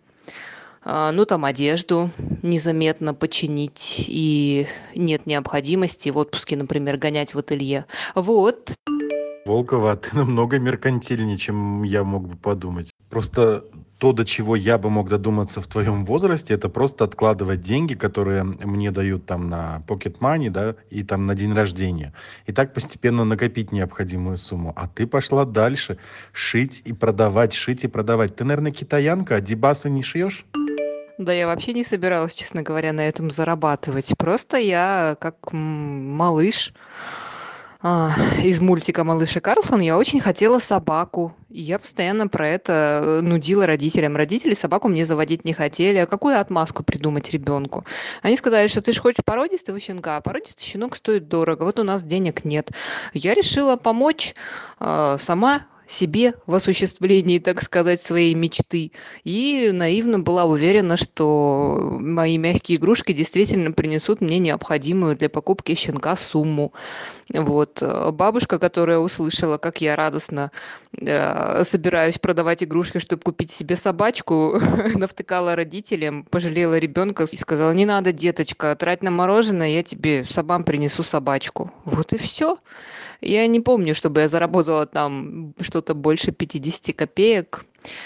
ну, 0.86 1.24
там 1.26 1.44
одежду 1.44 2.10
незаметно 2.42 3.12
починить, 3.12 4.04
и 4.06 4.68
нет 4.94 5.26
необходимости 5.26 6.10
в 6.10 6.16
отпуске, 6.16 6.56
например, 6.56 6.96
гонять 6.96 7.34
в 7.34 7.38
ателье. 7.38 7.86
Вот. 8.14 8.70
Волкова, 9.46 9.92
а 9.92 9.96
ты 9.96 10.14
намного 10.14 10.58
меркантильнее, 10.58 11.38
чем 11.38 11.82
я 11.82 12.04
мог 12.04 12.28
бы 12.28 12.36
подумать. 12.36 12.90
Просто 13.10 13.64
то, 13.98 14.12
до 14.12 14.24
чего 14.24 14.56
я 14.56 14.76
бы 14.76 14.90
мог 14.90 15.08
додуматься 15.08 15.62
в 15.62 15.66
твоем 15.66 16.04
возрасте, 16.04 16.52
это 16.54 16.68
просто 16.68 17.04
откладывать 17.04 17.62
деньги, 17.62 17.94
которые 17.94 18.44
мне 18.44 18.90
дают 18.90 19.24
там 19.24 19.48
на 19.48 19.82
pocket 19.88 20.18
money, 20.20 20.50
да, 20.50 20.74
и 20.90 21.02
там 21.02 21.26
на 21.26 21.34
день 21.34 21.54
рождения. 21.54 22.12
И 22.46 22.52
так 22.52 22.74
постепенно 22.74 23.24
накопить 23.24 23.72
необходимую 23.72 24.36
сумму. 24.36 24.72
А 24.76 24.86
ты 24.86 25.06
пошла 25.06 25.44
дальше 25.44 25.98
шить 26.32 26.82
и 26.84 26.92
продавать, 26.92 27.54
шить 27.54 27.84
и 27.84 27.88
продавать. 27.88 28.36
Ты, 28.36 28.44
наверное, 28.44 28.72
китаянка, 28.72 29.36
а 29.36 29.40
дебасы 29.40 29.88
не 29.88 30.02
шьешь? 30.02 30.44
Да 31.18 31.32
я 31.32 31.46
вообще 31.46 31.72
не 31.72 31.82
собиралась, 31.82 32.34
честно 32.34 32.62
говоря, 32.62 32.92
на 32.92 33.00
этом 33.00 33.30
зарабатывать. 33.30 34.12
Просто 34.18 34.58
я, 34.58 35.16
как 35.18 35.52
малыш 35.52 36.74
а, 37.80 38.14
из 38.42 38.60
мультика 38.60 39.04
«Малыш 39.04 39.36
и 39.36 39.40
Карлсон», 39.40 39.80
я 39.80 39.96
очень 39.96 40.20
хотела 40.20 40.58
собаку. 40.58 41.34
И 41.48 41.62
я 41.62 41.78
постоянно 41.78 42.28
про 42.28 42.48
это 42.48 43.00
э, 43.02 43.20
нудила 43.20 43.66
родителям. 43.66 44.16
Родители 44.16 44.54
собаку 44.54 44.88
мне 44.88 45.06
заводить 45.06 45.44
не 45.44 45.54
хотели. 45.54 45.98
А 45.98 46.06
какую 46.06 46.38
отмазку 46.38 46.82
придумать 46.82 47.30
ребенку? 47.30 47.86
Они 48.22 48.36
сказали, 48.36 48.68
что 48.68 48.82
ты 48.82 48.92
же 48.92 49.00
хочешь 49.00 49.24
породистого 49.24 49.80
щенка, 49.80 50.16
а 50.16 50.20
породистый 50.20 50.66
щенок 50.66 50.96
стоит 50.96 51.28
дорого. 51.28 51.62
Вот 51.62 51.78
у 51.78 51.84
нас 51.84 52.02
денег 52.02 52.44
нет. 52.44 52.72
Я 53.14 53.34
решила 53.34 53.76
помочь 53.76 54.34
э, 54.80 55.16
сама 55.20 55.66
себе 55.86 56.34
в 56.46 56.54
осуществлении, 56.54 57.38
так 57.38 57.62
сказать, 57.62 58.00
своей 58.00 58.34
мечты. 58.34 58.92
И 59.24 59.70
наивно 59.72 60.18
была 60.18 60.44
уверена, 60.44 60.96
что 60.96 61.96
мои 62.00 62.38
мягкие 62.38 62.78
игрушки 62.78 63.12
действительно 63.12 63.72
принесут 63.72 64.20
мне 64.20 64.38
необходимую 64.38 65.16
для 65.16 65.28
покупки 65.28 65.74
щенка 65.74 66.16
сумму. 66.16 66.72
Вот. 67.32 67.82
Бабушка, 68.12 68.58
которая 68.58 68.98
услышала, 68.98 69.58
как 69.58 69.80
я 69.80 69.96
радостно 69.96 70.52
э, 70.96 71.64
собираюсь 71.64 72.18
продавать 72.18 72.62
игрушки, 72.62 72.98
чтобы 72.98 73.22
купить 73.22 73.50
себе 73.50 73.76
собачку, 73.76 74.60
навтыкала 74.94 75.56
родителям, 75.56 76.24
пожалела 76.24 76.78
ребенка 76.78 77.24
и 77.30 77.36
сказала, 77.36 77.72
не 77.72 77.84
надо, 77.84 78.12
деточка, 78.12 78.74
трать 78.76 79.02
на 79.02 79.10
мороженое, 79.10 79.68
я 79.68 79.82
тебе 79.82 80.24
собам 80.24 80.64
принесу 80.64 81.02
собачку. 81.02 81.72
Вот 81.84 82.12
и 82.12 82.18
все. 82.18 82.58
Я 83.20 83.46
не 83.46 83.60
помню, 83.60 83.94
чтобы 83.94 84.20
я 84.20 84.28
заработала 84.28 84.86
там 84.86 85.54
что-то 85.60 85.94
больше 85.94 86.32
50 86.32 86.94
копеек. 86.94 87.64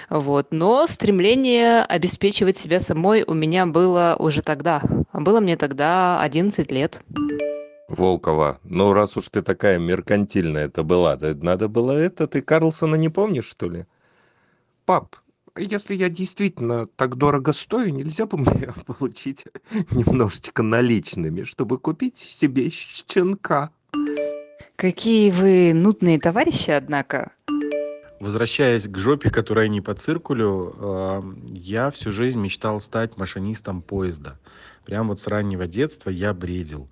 Вот. 0.08 0.48
Но 0.50 0.86
стремление 0.86 1.82
обеспечивать 1.82 2.56
себя 2.56 2.80
самой 2.80 3.24
у 3.26 3.34
меня 3.34 3.66
было 3.66 4.16
уже 4.18 4.42
тогда. 4.42 4.82
Было 5.12 5.40
мне 5.40 5.56
тогда 5.56 6.20
11 6.22 6.70
лет. 6.70 7.02
Волкова, 7.88 8.60
ну 8.62 8.92
раз 8.92 9.16
уж 9.16 9.28
ты 9.28 9.42
такая 9.42 9.78
меркантильная 9.78 10.66
это 10.66 10.84
была, 10.84 11.16
то 11.16 11.34
надо 11.34 11.68
было 11.68 11.90
это, 11.90 12.28
ты 12.28 12.40
Карлсона 12.40 12.94
не 12.94 13.08
помнишь, 13.08 13.48
что 13.48 13.68
ли? 13.68 13.84
Пап, 14.84 15.16
если 15.58 15.94
я 15.94 16.08
действительно 16.08 16.86
так 16.86 17.16
дорого 17.16 17.52
стою, 17.52 17.92
нельзя 17.92 18.26
бы 18.26 18.38
мне 18.38 18.72
получить 18.86 19.44
немножечко 19.90 20.62
наличными, 20.62 21.42
чтобы 21.42 21.78
купить 21.78 22.16
себе 22.16 22.70
щенка? 22.70 23.70
Какие 24.80 25.30
вы 25.30 25.74
нудные 25.74 26.18
товарищи, 26.18 26.70
однако. 26.70 27.32
Возвращаясь 28.18 28.88
к 28.88 28.96
жопе, 28.96 29.28
которая 29.28 29.68
не 29.68 29.82
по 29.82 29.94
циркулю, 29.94 30.74
э, 30.74 31.22
я 31.48 31.90
всю 31.90 32.12
жизнь 32.12 32.40
мечтал 32.40 32.80
стать 32.80 33.18
машинистом 33.18 33.82
поезда. 33.82 34.38
Прям 34.86 35.08
вот 35.08 35.20
с 35.20 35.26
раннего 35.26 35.66
детства 35.66 36.08
я 36.08 36.32
бредил. 36.32 36.88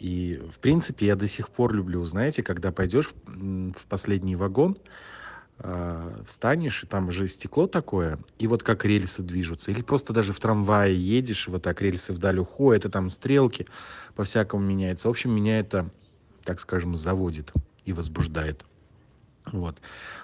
И, 0.00 0.42
в 0.52 0.58
принципе, 0.58 1.06
я 1.06 1.14
до 1.14 1.28
сих 1.28 1.50
пор 1.50 1.74
люблю, 1.74 2.04
знаете, 2.06 2.42
когда 2.42 2.72
пойдешь 2.72 3.10
в 3.24 3.86
последний 3.88 4.34
вагон, 4.34 4.76
э, 5.60 6.22
встанешь, 6.26 6.82
и 6.82 6.86
там 6.88 7.12
же 7.12 7.28
стекло 7.28 7.68
такое, 7.68 8.18
и 8.40 8.48
вот 8.48 8.64
как 8.64 8.84
рельсы 8.84 9.22
движутся. 9.22 9.70
Или 9.70 9.82
просто 9.82 10.12
даже 10.12 10.32
в 10.32 10.40
трамвае 10.40 10.98
едешь, 10.98 11.46
и 11.46 11.52
вот 11.52 11.62
так 11.62 11.82
рельсы 11.82 12.12
вдаль 12.12 12.40
уходят, 12.40 12.84
и 12.84 12.88
там 12.88 13.08
стрелки 13.08 13.68
по-всякому 14.16 14.64
меняются. 14.64 15.06
В 15.06 15.12
общем, 15.12 15.30
меня 15.30 15.60
это 15.60 15.88
так 16.48 16.60
скажем, 16.60 16.94
заводит 16.94 17.52
и 17.84 17.92
возбуждает. 17.92 18.64
Вот. 19.52 19.76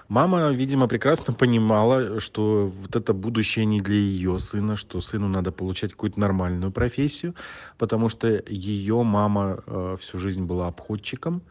Мама, 0.07 0.49
видимо, 0.49 0.87
прекрасно 0.87 1.33
понимала, 1.33 2.19
что 2.19 2.73
вот 2.81 2.95
это 2.95 3.13
будущее 3.13 3.65
не 3.65 3.79
для 3.79 3.95
ее 3.95 4.39
сына, 4.39 4.75
что 4.75 5.01
сыну 5.01 5.27
надо 5.27 5.51
получать 5.51 5.91
какую-то 5.91 6.19
нормальную 6.19 6.71
профессию, 6.71 7.35
потому 7.77 8.09
что 8.09 8.43
ее 8.47 9.03
мама 9.03 9.59
э, 9.67 9.97
всю 10.01 10.17
жизнь 10.17 10.43
была 10.43 10.67
обходчиком 10.67 11.43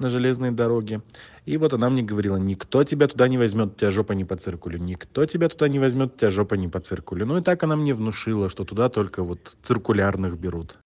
на 0.00 0.08
железной 0.08 0.50
дороге. 0.50 1.02
И 1.44 1.56
вот 1.56 1.72
она 1.72 1.88
мне 1.88 2.02
говорила, 2.02 2.36
никто 2.36 2.82
тебя 2.82 3.06
туда 3.06 3.28
не 3.28 3.38
возьмет, 3.38 3.68
у 3.68 3.78
тебя 3.78 3.92
жопа 3.92 4.12
не 4.12 4.24
по 4.24 4.36
циркулю, 4.36 4.78
никто 4.78 5.24
тебя 5.24 5.48
туда 5.48 5.68
не 5.68 5.78
возьмет, 5.78 6.14
у 6.14 6.18
тебя 6.18 6.30
жопа 6.30 6.54
не 6.54 6.66
по 6.66 6.80
циркулю. 6.80 7.26
Ну 7.26 7.38
и 7.38 7.42
так 7.42 7.62
она 7.62 7.76
мне 7.76 7.94
внушила, 7.94 8.50
что 8.50 8.64
туда 8.64 8.88
только 8.88 9.22
вот 9.22 9.56
циркулярных 9.62 10.36
берут 10.36 10.76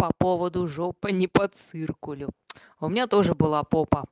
по 0.00 0.10
поводу 0.16 0.66
жопа 0.66 1.08
не 1.08 1.28
по 1.28 1.48
циркулю. 1.48 2.30
У 2.80 2.88
меня 2.88 3.06
тоже 3.06 3.34
была 3.34 3.62
попа. 3.64 4.06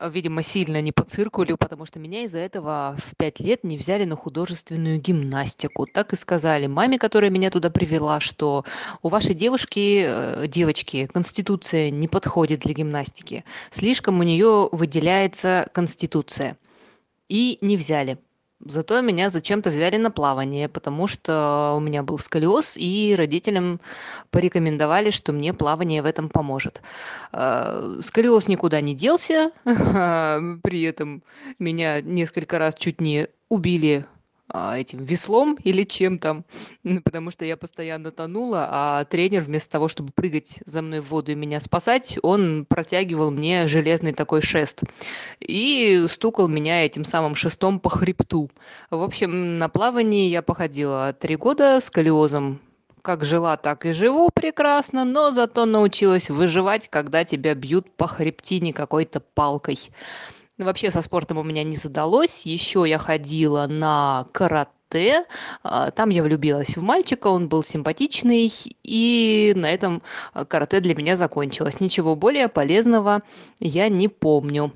Видимо, 0.00 0.42
сильно 0.42 0.82
не 0.82 0.90
по 0.90 1.04
циркулю, 1.04 1.56
потому 1.56 1.86
что 1.86 2.00
меня 2.00 2.24
из-за 2.24 2.40
этого 2.40 2.96
в 2.98 3.16
пять 3.16 3.38
лет 3.38 3.62
не 3.62 3.78
взяли 3.78 4.04
на 4.04 4.16
художественную 4.16 5.00
гимнастику. 5.00 5.86
Так 5.86 6.12
и 6.12 6.16
сказали 6.16 6.66
маме, 6.66 6.98
которая 6.98 7.30
меня 7.30 7.50
туда 7.50 7.70
привела, 7.70 8.18
что 8.18 8.64
у 9.00 9.08
вашей 9.08 9.34
девушки, 9.34 10.04
э, 10.06 10.48
девочки, 10.48 11.06
конституция 11.06 11.90
не 11.90 12.08
подходит 12.08 12.60
для 12.60 12.74
гимнастики. 12.74 13.44
Слишком 13.70 14.18
у 14.18 14.24
нее 14.24 14.68
выделяется 14.72 15.70
конституция. 15.72 16.58
И 17.28 17.58
не 17.60 17.76
взяли. 17.76 18.18
Зато 18.64 19.02
меня 19.02 19.28
зачем-то 19.28 19.68
взяли 19.70 19.96
на 19.96 20.10
плавание, 20.10 20.68
потому 20.68 21.06
что 21.06 21.74
у 21.76 21.80
меня 21.80 22.02
был 22.02 22.18
сколиоз, 22.18 22.76
и 22.78 23.14
родителям 23.16 23.80
порекомендовали, 24.30 25.10
что 25.10 25.32
мне 25.32 25.52
плавание 25.52 26.00
в 26.00 26.06
этом 26.06 26.30
поможет. 26.30 26.80
Э, 27.32 27.98
сколиоз 28.00 28.48
никуда 28.48 28.80
не 28.80 28.94
делся, 28.94 29.50
при 29.64 30.82
этом 30.82 31.22
меня 31.58 32.00
несколько 32.00 32.58
раз 32.58 32.74
чуть 32.76 33.00
не 33.00 33.28
убили 33.50 34.06
а, 34.48 34.78
этим 34.78 35.02
веслом 35.02 35.56
или 35.62 35.82
чем 35.82 36.18
там, 36.18 36.44
потому 37.04 37.30
что 37.30 37.44
я 37.44 37.56
постоянно 37.56 38.10
тонула, 38.10 38.68
а 38.70 39.04
тренер 39.04 39.42
вместо 39.42 39.70
того, 39.70 39.88
чтобы 39.88 40.12
прыгать 40.12 40.60
за 40.66 40.82
мной 40.82 41.00
в 41.00 41.10
воду 41.10 41.32
и 41.32 41.34
меня 41.34 41.60
спасать, 41.60 42.18
он 42.22 42.64
протягивал 42.64 43.30
мне 43.30 43.66
железный 43.66 44.12
такой 44.12 44.42
шест 44.42 44.82
и 45.40 46.06
стукал 46.10 46.48
меня 46.48 46.84
этим 46.84 47.04
самым 47.04 47.34
шестом 47.34 47.80
по 47.80 47.90
хребту. 47.90 48.50
В 48.90 49.02
общем, 49.02 49.58
на 49.58 49.68
плавании 49.68 50.28
я 50.28 50.42
походила 50.42 51.12
три 51.12 51.36
года 51.36 51.80
с 51.80 51.90
колиозом 51.90 52.60
как 53.06 53.24
жила, 53.24 53.56
так 53.56 53.86
и 53.86 53.92
живу 53.92 54.30
прекрасно, 54.34 55.04
но 55.04 55.30
зато 55.30 55.64
научилась 55.64 56.28
выживать, 56.28 56.88
когда 56.88 57.24
тебя 57.24 57.54
бьют 57.54 57.88
по 57.92 58.08
хребтине 58.08 58.72
какой-то 58.72 59.20
палкой. 59.20 59.78
Ну, 60.58 60.64
вообще 60.64 60.90
со 60.90 61.02
спортом 61.02 61.36
у 61.38 61.42
меня 61.42 61.64
не 61.64 61.76
задалось. 61.76 62.46
Еще 62.46 62.84
я 62.86 62.98
ходила 62.98 63.66
на 63.66 64.26
карате. 64.32 65.26
А, 65.62 65.90
там 65.90 66.08
я 66.08 66.22
влюбилась 66.22 66.76
в 66.76 66.82
мальчика, 66.82 67.26
он 67.26 67.48
был 67.48 67.62
симпатичный, 67.62 68.50
и 68.82 69.52
на 69.54 69.66
этом 69.66 70.02
а, 70.32 70.44
карате 70.46 70.80
для 70.80 70.94
меня 70.94 71.16
закончилось. 71.16 71.80
Ничего 71.80 72.16
более 72.16 72.48
полезного 72.48 73.22
я 73.58 73.88
не 73.88 74.08
помню. 74.08 74.72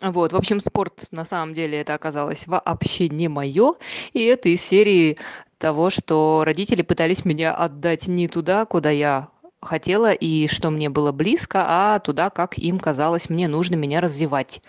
Вот, 0.00 0.32
в 0.32 0.36
общем, 0.36 0.60
спорт 0.60 1.06
на 1.10 1.24
самом 1.24 1.54
деле 1.54 1.80
это 1.80 1.94
оказалось 1.94 2.46
вообще 2.46 3.08
не 3.08 3.26
мое, 3.26 3.74
и 4.12 4.22
это 4.24 4.50
из 4.50 4.62
серии 4.62 5.16
того, 5.56 5.90
что 5.90 6.42
родители 6.44 6.82
пытались 6.82 7.24
меня 7.24 7.54
отдать 7.54 8.06
не 8.06 8.28
туда, 8.28 8.66
куда 8.66 8.90
я 8.90 9.30
хотела 9.60 10.12
и 10.12 10.46
что 10.48 10.70
мне 10.70 10.88
было 10.88 11.12
близко, 11.12 11.64
а 11.66 11.98
туда, 11.98 12.30
как 12.30 12.58
им 12.58 12.78
казалось, 12.78 13.28
мне 13.28 13.48
нужно 13.48 13.76
меня 13.76 14.00
развивать. 14.00 14.62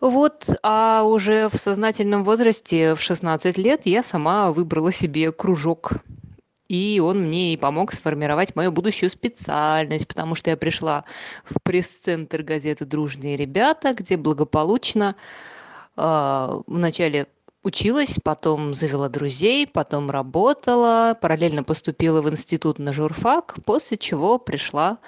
Вот, 0.00 0.48
а 0.62 1.02
уже 1.04 1.48
в 1.48 1.58
сознательном 1.58 2.22
возрасте, 2.22 2.94
в 2.94 3.00
16 3.00 3.58
лет, 3.58 3.86
я 3.86 4.02
сама 4.02 4.52
выбрала 4.52 4.92
себе 4.92 5.32
кружок. 5.32 5.94
И 6.68 7.00
он 7.02 7.22
мне 7.22 7.54
и 7.54 7.56
помог 7.56 7.92
сформировать 7.92 8.54
мою 8.54 8.70
будущую 8.70 9.10
специальность, 9.10 10.06
потому 10.06 10.34
что 10.34 10.50
я 10.50 10.56
пришла 10.56 11.04
в 11.44 11.54
пресс-центр 11.62 12.42
газеты 12.42 12.84
«Дружные 12.84 13.36
ребята», 13.36 13.94
где 13.94 14.18
благополучно 14.18 15.16
э, 15.96 16.60
вначале 16.66 17.26
училась, 17.68 18.18
потом 18.22 18.74
завела 18.74 19.08
друзей, 19.08 19.66
потом 19.66 20.10
работала, 20.10 21.16
параллельно 21.20 21.62
поступила 21.62 22.22
в 22.22 22.28
институт 22.30 22.78
на 22.78 22.92
журфак, 22.92 23.56
после 23.64 23.96
чего 23.98 24.38
пришла 24.38 24.98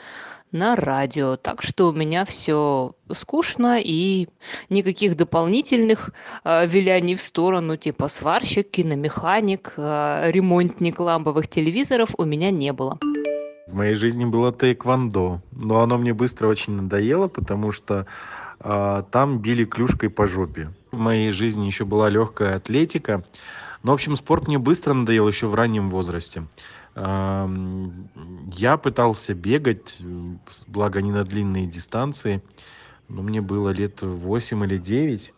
на 0.53 0.77
радио. 0.77 1.37
Так 1.37 1.63
что 1.63 1.89
у 1.89 1.93
меня 1.93 2.25
все 2.25 2.93
скучно 3.13 3.79
и 3.81 4.29
никаких 4.69 5.17
дополнительных 5.17 6.11
э, 6.45 6.67
виляний 6.67 7.15
в 7.15 7.21
сторону, 7.21 7.77
типа 7.77 8.09
сварщик, 8.09 8.71
киномеханик, 8.71 9.75
э, 9.77 10.31
ремонтник 10.31 11.01
ламповых 11.01 11.49
телевизоров 11.49 12.11
у 12.19 12.25
меня 12.25 12.51
не 12.51 12.73
было. 12.73 12.99
В 13.69 13.75
моей 13.75 13.95
жизни 13.95 14.25
было 14.25 14.53
тайквондо, 14.53 15.41
но 15.53 15.81
оно 15.81 15.97
мне 15.99 16.13
быстро 16.13 16.49
очень 16.49 16.75
надоело, 16.75 17.29
потому 17.29 17.73
что 17.73 18.07
э, 18.61 19.03
там 19.11 19.39
били 19.39 19.65
клюшкой 19.65 20.11
по 20.11 20.27
жопе 20.27 20.71
в 20.91 20.99
моей 20.99 21.31
жизни 21.31 21.67
еще 21.67 21.85
была 21.85 22.09
легкая 22.09 22.57
атлетика. 22.57 23.25
Но, 23.83 23.93
в 23.93 23.95
общем, 23.95 24.17
спорт 24.17 24.47
мне 24.47 24.59
быстро 24.59 24.93
надоел 24.93 25.27
еще 25.29 25.47
в 25.47 25.55
раннем 25.55 25.91
возрасте. 25.91 26.45
Я 26.97 28.77
пытался 28.83 29.35
бегать, 29.35 29.99
благо 30.67 31.01
не 31.01 31.13
на 31.13 31.25
длинные 31.25 31.67
дистанции, 31.67 32.43
но 33.09 33.23
мне 33.23 33.41
было 33.41 33.71
лет 33.71 34.03
8 34.03 34.65
или 34.65 34.77
9. 34.77 35.33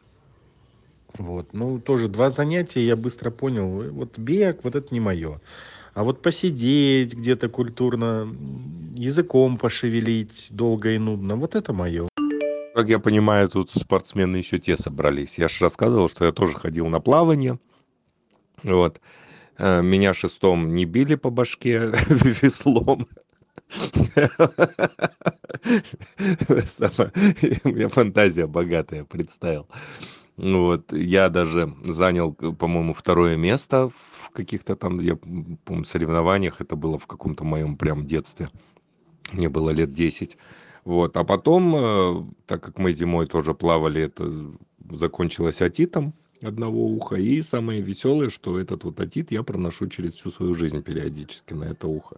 Вот. 1.19 1.53
Ну, 1.53 1.79
тоже 1.79 2.09
два 2.09 2.31
занятия, 2.31 2.87
я 2.87 2.97
быстро 2.97 3.31
понял, 3.31 3.93
вот 3.93 4.19
бег, 4.19 4.65
вот 4.65 4.75
это 4.75 4.93
не 4.95 5.01
мое. 5.01 5.41
А 5.95 6.05
вот 6.05 6.23
посидеть 6.23 7.13
где-то 7.15 7.51
культурно, 7.51 8.35
языком 8.95 9.59
пошевелить 9.59 10.49
долго 10.51 10.93
и 10.93 10.99
нудно, 10.99 11.37
вот 11.37 11.55
это 11.55 11.75
мое. 11.75 12.09
Как 12.83 12.89
я 12.89 12.99
понимаю, 12.99 13.49
тут 13.49 13.71
спортсмены 13.71 14.39
еще 14.39 14.59
те 14.59 14.77
собрались. 14.77 15.39
Я 15.39 15.47
же 15.47 15.59
рассказывал, 15.61 16.09
что 16.09 16.25
я 16.25 16.33
тоже 16.33 16.55
ходил 16.55 16.89
на 16.89 16.99
плавание. 16.99 17.61
Вот. 18.65 19.01
Э, 19.57 19.83
меня 19.83 20.15
шестом 20.15 20.75
не 20.75 20.85
били 20.85 21.15
по 21.15 21.31
башке 21.31 21.93
веслом. 22.09 23.07
У 27.63 27.69
меня 27.69 27.89
фантазия 27.89 28.49
богатая, 28.49 29.05
представил. 29.05 29.69
Вот, 30.37 30.93
я 30.93 31.29
даже 31.29 31.73
занял, 31.85 32.33
по-моему, 32.33 32.95
второе 32.95 33.37
место 33.37 33.93
в 34.23 34.31
каких-то 34.31 34.75
там, 34.75 34.99
я 34.99 35.17
помню, 35.65 35.85
соревнованиях. 35.85 36.61
Это 36.61 36.75
было 36.75 36.99
в 36.99 37.07
каком-то 37.07 37.45
моем 37.45 37.77
прям 37.77 38.05
детстве. 38.07 38.49
Мне 39.31 39.49
было 39.49 39.71
лет 39.71 39.93
десять. 39.93 40.37
Вот. 40.85 41.17
А 41.17 41.25
потом, 41.25 41.75
э, 41.77 42.25
так 42.47 42.63
как 42.63 42.79
мы 42.79 42.93
зимой 42.93 43.27
тоже 43.27 43.55
плавали, 43.55 44.03
это 44.03 44.53
закончилось 44.91 45.63
отитом 45.63 46.15
одного 46.43 46.85
уха. 46.87 47.17
И 47.17 47.41
самое 47.43 47.81
веселое, 47.81 48.31
что 48.31 48.59
этот 48.59 48.85
вот 48.85 49.01
отит 49.01 49.31
я 49.31 49.43
проношу 49.43 49.89
через 49.89 50.15
всю 50.15 50.31
свою 50.31 50.55
жизнь 50.55 50.83
периодически 50.83 51.55
на 51.55 51.65
это 51.65 51.87
ухо. 51.87 52.17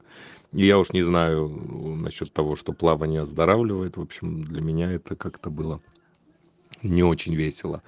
И 0.53 0.67
я 0.67 0.79
уж 0.79 0.93
не 0.93 1.03
знаю 1.03 1.49
насчет 1.49 2.33
того, 2.33 2.57
что 2.57 2.73
плавание 2.73 3.23
оздоравливает. 3.23 3.97
В 3.97 4.01
общем, 4.01 4.45
для 4.45 4.63
меня 4.63 4.93
это 4.93 5.15
как-то 5.17 5.51
было 5.51 5.81
не 6.83 7.03
очень 7.03 7.35
весело. 7.35 7.83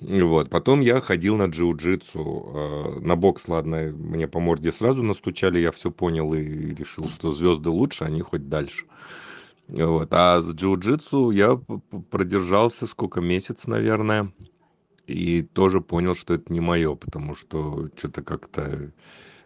Вот. 0.00 0.50
Потом 0.50 0.80
я 0.80 1.00
ходил 1.00 1.36
на 1.36 1.44
джиу-джитсу. 1.44 2.96
Э, 2.96 3.00
на 3.00 3.16
бокс, 3.16 3.46
ладно, 3.48 3.92
мне 3.92 4.26
по 4.26 4.40
морде 4.40 4.72
сразу 4.72 5.02
настучали, 5.02 5.58
я 5.58 5.72
все 5.72 5.90
понял 5.90 6.32
и 6.32 6.40
решил, 6.74 7.08
что 7.08 7.32
звезды 7.32 7.68
лучше, 7.68 8.04
они 8.04 8.22
хоть 8.22 8.48
дальше. 8.48 8.86
Вот. 9.72 10.08
А 10.12 10.40
с 10.42 10.54
джиу-джитсу 10.54 11.30
я 11.30 11.60
продержался 12.10 12.86
сколько, 12.86 13.20
месяц, 13.20 13.66
наверное. 13.66 14.32
И 15.06 15.42
тоже 15.42 15.80
понял, 15.80 16.14
что 16.14 16.34
это 16.34 16.52
не 16.52 16.60
мое, 16.60 16.94
потому 16.94 17.34
что 17.34 17.88
что-то 17.96 18.22
как-то 18.22 18.92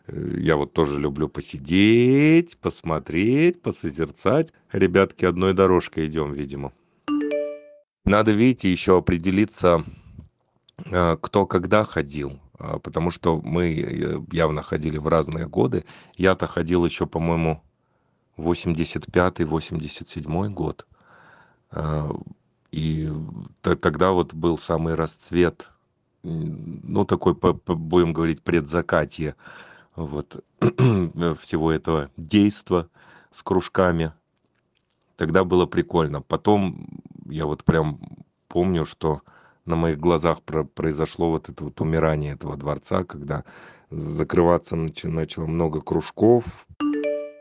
э, 0.07 0.37
я 0.39 0.57
вот 0.57 0.73
тоже 0.73 1.01
люблю 1.01 1.29
посидеть, 1.29 2.59
посмотреть, 2.59 3.63
посозерцать. 3.63 4.53
Ребятки, 4.73 5.25
одной 5.25 5.55
дорожкой 5.55 6.07
идем, 6.07 6.33
видимо. 6.33 6.73
Надо, 8.05 8.33
видите, 8.33 8.71
еще 8.71 8.99
определиться, 8.99 9.85
э, 10.85 11.17
кто 11.21 11.47
когда 11.47 11.85
ходил. 11.85 12.41
А, 12.59 12.79
потому 12.79 13.11
что 13.11 13.41
мы 13.43 13.75
э, 13.75 14.21
явно 14.33 14.63
ходили 14.63 14.99
в 14.99 15.09
разные 15.09 15.47
годы. 15.47 15.85
Я-то 16.17 16.47
ходил 16.47 16.85
еще, 16.85 17.07
по-моему, 17.07 17.63
85-87 18.37 20.49
год. 20.51 20.87
А, 21.71 22.11
и 22.71 23.11
тогда 23.61 24.13
вот 24.13 24.33
был 24.35 24.59
самый 24.59 24.95
расцвет, 24.95 25.71
ну, 26.23 27.05
такой, 27.05 27.35
будем 27.35 28.13
говорить, 28.13 28.43
предзакатие 28.43 29.35
вот, 29.95 30.43
всего 30.61 31.71
этого 31.71 32.11
действа 32.17 32.89
с 33.31 33.43
кружками. 33.43 34.13
Тогда 35.17 35.45
было 35.45 35.67
прикольно. 35.67 36.23
Потом 36.23 36.89
я 37.27 37.47
вот 37.47 37.65
прям 37.65 38.01
помню, 38.49 38.87
что 38.87 39.23
на 39.65 39.77
моих 39.77 39.99
глазах 39.99 40.43
произошло 40.43 41.31
вот 41.31 41.49
это 41.49 41.65
вот 41.65 41.81
умирание 41.81 42.35
этого 42.35 42.57
дворца, 42.57 43.05
когда 43.05 43.45
закрываться 43.91 44.77
начало 44.77 45.47
много 45.47 45.81
кружков, 45.81 46.67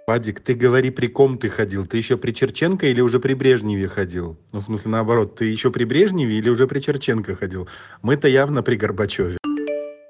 Вадик, 0.06 0.42
ты 0.42 0.54
говори, 0.54 0.90
при 0.90 1.08
ком 1.08 1.38
ты 1.38 1.50
ходил? 1.50 1.86
Ты 1.86 1.96
еще 1.96 2.18
при 2.18 2.34
Черченко 2.34 2.88
или 2.88 3.00
уже 3.00 3.22
при 3.22 3.34
Брежневе 3.36 3.88
ходил? 3.88 4.38
Ну, 4.52 4.60
в 4.60 4.64
смысле, 4.64 4.92
наоборот, 4.92 5.38
ты 5.38 5.46
еще 5.46 5.72
при 5.72 5.86
Брежневе 5.86 6.38
или 6.38 6.50
уже 6.50 6.68
при 6.68 6.82
Черченко 6.82 7.38
ходил? 7.38 7.70
Мы-то 8.02 8.28
явно 8.28 8.64
при 8.64 8.76
Горбачеве. 8.76 9.38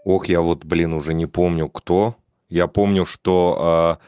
Ох, 0.03 0.27
я 0.27 0.41
вот, 0.41 0.65
блин, 0.65 0.93
уже 0.93 1.13
не 1.13 1.27
помню, 1.27 1.69
кто. 1.69 2.15
Я 2.49 2.65
помню, 2.65 3.05
что 3.05 3.99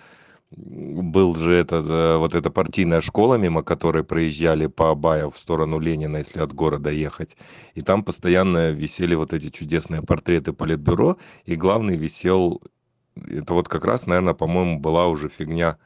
э, 0.51 0.57
был 0.57 1.35
же 1.35 1.53
это, 1.53 1.75
э, 1.75 2.17
вот 2.17 2.33
эта 2.33 2.49
партийная 2.49 3.01
школа, 3.01 3.35
мимо 3.35 3.61
которой 3.61 4.03
проезжали 4.03 4.65
по 4.65 4.89
Абаю 4.89 5.29
в 5.29 5.37
сторону 5.37 5.79
Ленина, 5.79 6.17
если 6.17 6.39
от 6.39 6.51
города 6.51 6.89
ехать. 6.89 7.37
И 7.75 7.83
там 7.83 8.03
постоянно 8.03 8.71
висели 8.71 9.13
вот 9.13 9.33
эти 9.33 9.49
чудесные 9.49 10.01
портреты 10.01 10.51
Политбюро. 10.51 11.17
И 11.45 11.55
главный 11.55 11.95
висел 11.95 12.63
это 13.15 13.53
вот 13.53 13.67
как 13.67 13.85
раз, 13.85 14.05
наверное, 14.07 14.33
по-моему, 14.33 14.79
была 14.79 15.07
уже 15.07 15.29
фигня. 15.29 15.77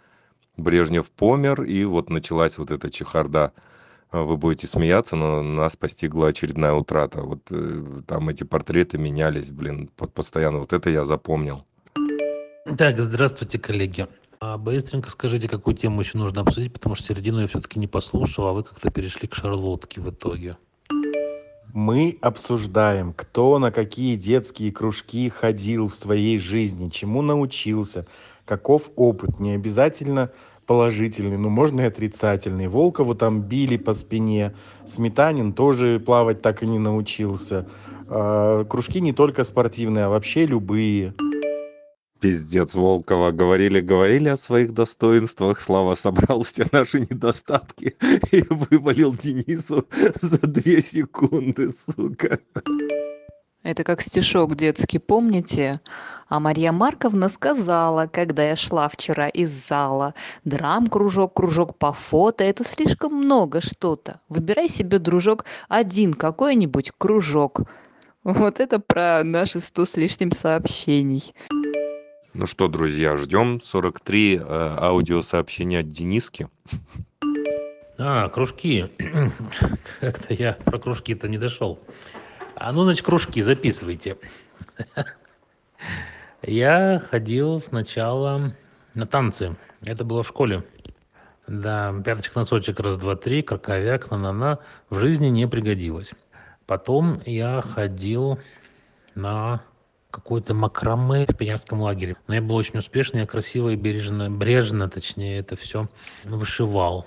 Брежнев 0.57 1.09
помер, 1.09 1.63
и 1.63 1.85
вот 1.85 2.09
началась 2.09 2.57
вот 2.57 2.69
эта 2.71 2.89
чехарда 2.89 3.53
а, 4.11 4.23
вы 4.23 4.37
будете 4.37 4.67
смеяться, 4.67 5.15
но 5.15 5.41
нас 5.41 5.77
постигла 5.77 6.29
очередная 6.29 6.73
утрата. 6.73 7.21
Вот 7.21 7.41
э, 7.51 8.01
там 8.07 8.29
эти 8.29 8.43
портреты 8.43 8.97
менялись, 8.97 9.51
блин, 9.51 9.89
постоянно. 10.13 10.59
Вот 10.59 10.73
это 10.73 10.89
я 10.89 11.05
запомнил. 11.05 11.63
Так, 12.77 12.99
здравствуйте, 12.99 13.59
коллеги. 13.59 14.07
А 14.41 14.57
быстренько 14.57 15.09
скажите, 15.09 15.47
какую 15.47 15.75
тему 15.75 16.01
еще 16.01 16.17
нужно 16.17 16.41
обсудить, 16.41 16.73
потому 16.73 16.95
что 16.95 17.07
середину 17.07 17.41
я 17.41 17.47
все-таки 17.47 17.77
не 17.77 17.87
послушал, 17.87 18.47
а 18.47 18.53
вы 18.53 18.63
как-то 18.63 18.89
перешли 18.89 19.27
к 19.27 19.35
шарлотке 19.35 20.01
в 20.01 20.09
итоге. 20.09 20.57
Мы 21.73 22.17
обсуждаем, 22.21 23.13
кто 23.13 23.59
на 23.59 23.71
какие 23.71 24.15
детские 24.15 24.71
кружки 24.71 25.29
ходил 25.29 25.87
в 25.89 25.95
своей 25.95 26.39
жизни, 26.39 26.89
чему 26.89 27.21
научился, 27.21 28.07
каков 28.45 28.89
опыт. 28.95 29.39
Не 29.39 29.51
обязательно 29.53 30.31
положительный, 30.65 31.37
но 31.37 31.49
можно 31.49 31.81
и 31.81 31.85
отрицательный. 31.85 32.67
Волкову 32.67 33.13
там 33.13 33.41
били 33.41 33.77
по 33.77 33.93
спине, 33.93 34.55
Сметанин 34.87 35.53
тоже 35.53 35.99
плавать 35.99 36.41
так 36.41 36.63
и 36.63 36.67
не 36.67 36.79
научился. 36.79 37.67
А, 38.07 38.65
кружки 38.65 38.99
не 38.99 39.13
только 39.13 39.43
спортивные, 39.43 40.05
а 40.05 40.09
вообще 40.09 40.47
любые. 40.47 41.13
Пиздец, 42.19 42.73
Волкова. 42.73 43.31
Говорили, 43.31 43.79
говорили 43.79 44.29
о 44.29 44.37
своих 44.37 44.73
достоинствах. 44.73 45.61
Слава 45.61 45.95
собрал 45.95 46.43
все 46.43 46.65
наши 46.71 47.01
недостатки 47.01 47.95
и 48.31 48.43
вывалил 48.49 49.13
Денису 49.15 49.87
за 50.21 50.39
две 50.39 50.81
секунды, 50.81 51.71
сука. 51.71 52.39
Это 53.63 53.83
как 53.83 54.01
стишок 54.01 54.55
детский, 54.55 54.99
помните? 54.99 55.81
А 56.29 56.39
Марья 56.39 56.71
Марковна 56.71 57.27
сказала, 57.27 58.07
когда 58.07 58.43
я 58.47 58.55
шла 58.55 58.87
вчера 58.87 59.27
из 59.27 59.49
зала, 59.67 60.13
драм-кружок, 60.45 61.33
кружок 61.33 61.77
по 61.77 61.91
фото, 61.91 62.43
это 62.43 62.63
слишком 62.63 63.13
много 63.15 63.61
что-то. 63.61 64.21
Выбирай 64.29 64.69
себе, 64.69 64.99
дружок, 64.99 65.45
один 65.67 66.13
какой-нибудь 66.13 66.91
кружок. 66.97 67.61
Вот 68.23 68.59
это 68.59 68.79
про 68.79 69.23
наши 69.23 69.59
сто 69.59 69.85
с 69.85 69.97
лишним 69.97 70.31
сообщений. 70.31 71.33
Ну 72.39 72.47
что, 72.47 72.69
друзья, 72.69 73.17
ждем 73.17 73.59
43 73.59 74.37
э, 74.37 74.41
аудиосообщения 74.47 75.81
от 75.81 75.89
Дениски. 75.89 76.47
А, 77.97 78.29
кружки. 78.29 78.89
Как-то 79.99 80.33
я 80.33 80.53
про 80.53 80.79
кружки-то 80.79 81.27
не 81.27 81.37
дошел. 81.37 81.79
А 82.55 82.71
ну, 82.71 82.83
значит, 82.83 83.05
кружки 83.05 83.41
записывайте. 83.41 84.17
Я 86.41 87.03
ходил 87.11 87.59
сначала 87.59 88.55
на 88.93 89.05
танцы. 89.05 89.57
Это 89.81 90.05
было 90.05 90.23
в 90.23 90.27
школе. 90.29 90.63
Да, 91.45 91.93
пяточек, 92.05 92.35
носочек, 92.35 92.79
раз, 92.79 92.97
два, 92.97 93.17
три, 93.17 93.41
краковяк, 93.41 94.11
на-на-на. 94.11 94.59
В 94.89 94.97
жизни 94.97 95.27
не 95.27 95.45
пригодилось. 95.45 96.13
Потом 96.65 97.21
я 97.25 97.61
ходил 97.61 98.39
на 99.13 99.61
какой-то 100.11 100.53
макраме 100.53 101.25
в 101.27 101.37
пионерском 101.37 101.81
лагере. 101.81 102.15
Но 102.27 102.35
я 102.35 102.41
был 102.41 102.55
очень 102.55 102.79
успешный, 102.79 103.21
я 103.21 103.27
красиво 103.27 103.69
и 103.69 103.75
бережно, 103.75 104.29
брежно, 104.29 104.89
точнее, 104.89 105.39
это 105.39 105.55
все 105.55 105.87
вышивал. 106.23 107.05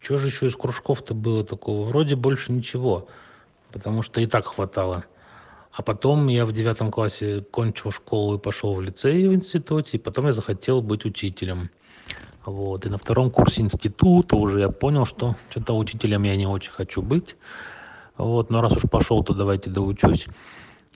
Что 0.00 0.18
же 0.18 0.28
еще 0.28 0.46
из 0.46 0.56
кружков-то 0.56 1.14
было 1.14 1.44
такого? 1.44 1.86
Вроде 1.88 2.16
больше 2.16 2.52
ничего, 2.52 3.08
потому 3.72 4.02
что 4.02 4.20
и 4.20 4.26
так 4.26 4.46
хватало. 4.46 5.04
А 5.72 5.82
потом 5.82 6.28
я 6.28 6.46
в 6.46 6.52
девятом 6.52 6.90
классе 6.90 7.42
кончил 7.50 7.90
школу 7.90 8.36
и 8.36 8.40
пошел 8.40 8.74
в 8.74 8.80
лицей 8.80 9.28
в 9.28 9.34
институте, 9.34 9.96
и 9.96 10.00
потом 10.00 10.26
я 10.26 10.32
захотел 10.32 10.80
быть 10.80 11.04
учителем. 11.04 11.70
Вот. 12.44 12.86
И 12.86 12.88
на 12.88 12.96
втором 12.98 13.30
курсе 13.30 13.62
института 13.62 14.36
уже 14.36 14.60
я 14.60 14.68
понял, 14.70 15.04
что 15.04 15.36
что-то 15.50 15.76
учителем 15.76 16.22
я 16.22 16.36
не 16.36 16.46
очень 16.46 16.70
хочу 16.70 17.02
быть. 17.02 17.36
Вот. 18.16 18.48
Но 18.48 18.62
раз 18.62 18.72
уж 18.72 18.82
пошел, 18.90 19.22
то 19.22 19.34
давайте 19.34 19.68
доучусь. 19.68 20.26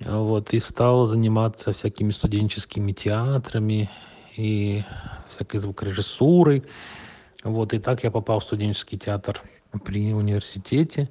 Вот. 0.01 0.53
И 0.53 0.61
стал 0.61 1.05
заниматься 1.05 1.73
всякими 1.73 2.11
студенческими 2.11 2.93
театрами 2.93 3.91
и 4.37 4.85
всякой 5.29 5.61
звукорежиссурой. 5.61 6.65
Вот. 7.45 7.73
И 7.75 7.79
так 7.79 8.03
я 8.05 8.11
попал 8.11 8.41
в 8.41 8.45
студенческий 8.45 8.99
театр 8.99 9.43
при 9.85 10.13
университете. 10.13 11.11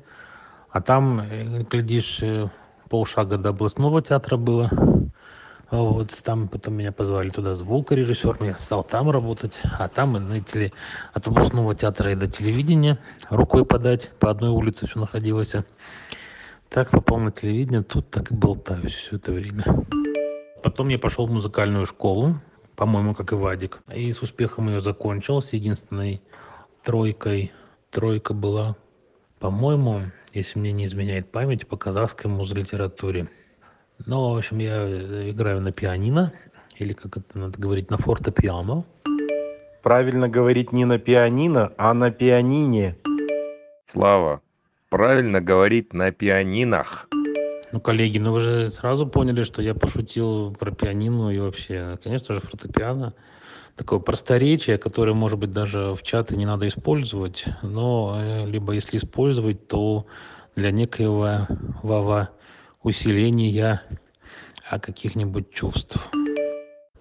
А 0.71 0.81
там, 0.81 1.19
э, 1.21 1.63
глядишь, 1.63 2.19
э, 2.21 2.49
полшага 2.89 3.37
до 3.37 3.49
областного 3.49 4.01
театра 4.01 4.37
было. 4.37 4.69
Вот 5.71 6.09
там 6.23 6.47
потом 6.47 6.75
меня 6.75 6.91
позвали 6.91 7.29
туда 7.29 7.55
звукорежиссер, 7.55 8.43
я 8.43 8.57
стал 8.57 8.83
там 8.83 9.11
работать, 9.11 9.59
а 9.63 9.87
там, 9.87 10.17
знаете 10.17 10.59
ли, 10.59 10.73
от 11.13 11.27
областного 11.27 11.75
театра 11.75 12.11
и 12.11 12.15
до 12.15 12.27
телевидения 12.27 12.97
рукой 13.29 13.65
подать, 13.65 14.09
по 14.19 14.31
одной 14.31 14.49
улице 14.49 14.87
все 14.87 14.99
находилось. 14.99 15.55
Так 16.69 16.91
попал 16.91 17.17
на 17.17 17.31
телевидение, 17.31 17.81
тут 17.81 18.11
так 18.11 18.31
и 18.31 18.35
болтаюсь 18.35 18.93
все 18.93 19.15
это 19.15 19.31
время. 19.31 19.63
Потом 20.61 20.89
я 20.89 20.99
пошел 20.99 21.25
в 21.25 21.31
музыкальную 21.31 21.87
школу, 21.87 22.39
по-моему, 22.75 23.15
как 23.15 23.31
и 23.31 23.35
Вадик. 23.35 23.79
И 23.93 24.11
с 24.13 24.21
успехом 24.21 24.67
ее 24.67 24.79
закончил, 24.79 25.41
с 25.41 25.51
единственной 25.53 26.21
тройкой. 26.83 27.51
Тройка 27.89 28.35
была, 28.35 28.75
по-моему, 29.39 30.01
если 30.31 30.59
мне 30.59 30.71
не 30.71 30.85
изменяет 30.85 31.31
память, 31.31 31.67
по 31.67 31.75
казахской 31.75 32.29
музлитературе. 32.29 33.27
Но, 34.05 34.35
в 34.35 34.37
общем, 34.37 34.59
я 34.59 34.77
э, 34.77 35.31
играю 35.31 35.61
на 35.61 35.71
пианино, 35.71 36.33
или 36.77 36.93
как 36.93 37.17
это 37.17 37.37
надо 37.37 37.59
говорить, 37.59 37.89
на 37.89 37.97
фортепиано. 37.97 38.85
Правильно 39.81 40.29
говорить 40.29 40.71
не 40.71 40.85
на 40.85 40.99
пианино, 40.99 41.73
а 41.79 41.95
на 41.95 42.11
пианине. 42.11 42.95
Слава, 43.85 44.41
правильно 44.89 45.39
говорить 45.39 45.93
на 45.93 46.11
пианинах. 46.11 47.07
Ну, 47.71 47.79
коллеги, 47.79 48.17
ну 48.17 48.33
вы 48.33 48.39
же 48.39 48.69
сразу 48.71 49.05
поняли, 49.05 49.43
что 49.43 49.61
я 49.61 49.75
пошутил 49.75 50.53
про 50.55 50.71
пианино 50.71 51.29
и 51.29 51.39
вообще, 51.39 51.99
конечно 52.03 52.33
же, 52.33 52.41
фортепиано 52.41 53.13
такое 53.75 53.99
просторечие, 53.99 54.77
которое, 54.77 55.13
может 55.13 55.39
быть, 55.39 55.53
даже 55.53 55.95
в 55.95 56.03
чаты 56.03 56.35
не 56.35 56.45
надо 56.45 56.67
использовать, 56.67 57.45
но 57.61 58.19
э, 58.19 58.45
либо 58.45 58.73
если 58.73 58.97
использовать, 58.97 59.67
то 59.67 60.05
для 60.55 60.71
некоего 60.71 61.47
вава 61.81 62.31
усиления 62.83 63.81
каких-нибудь 64.69 65.53
чувств. 65.53 66.09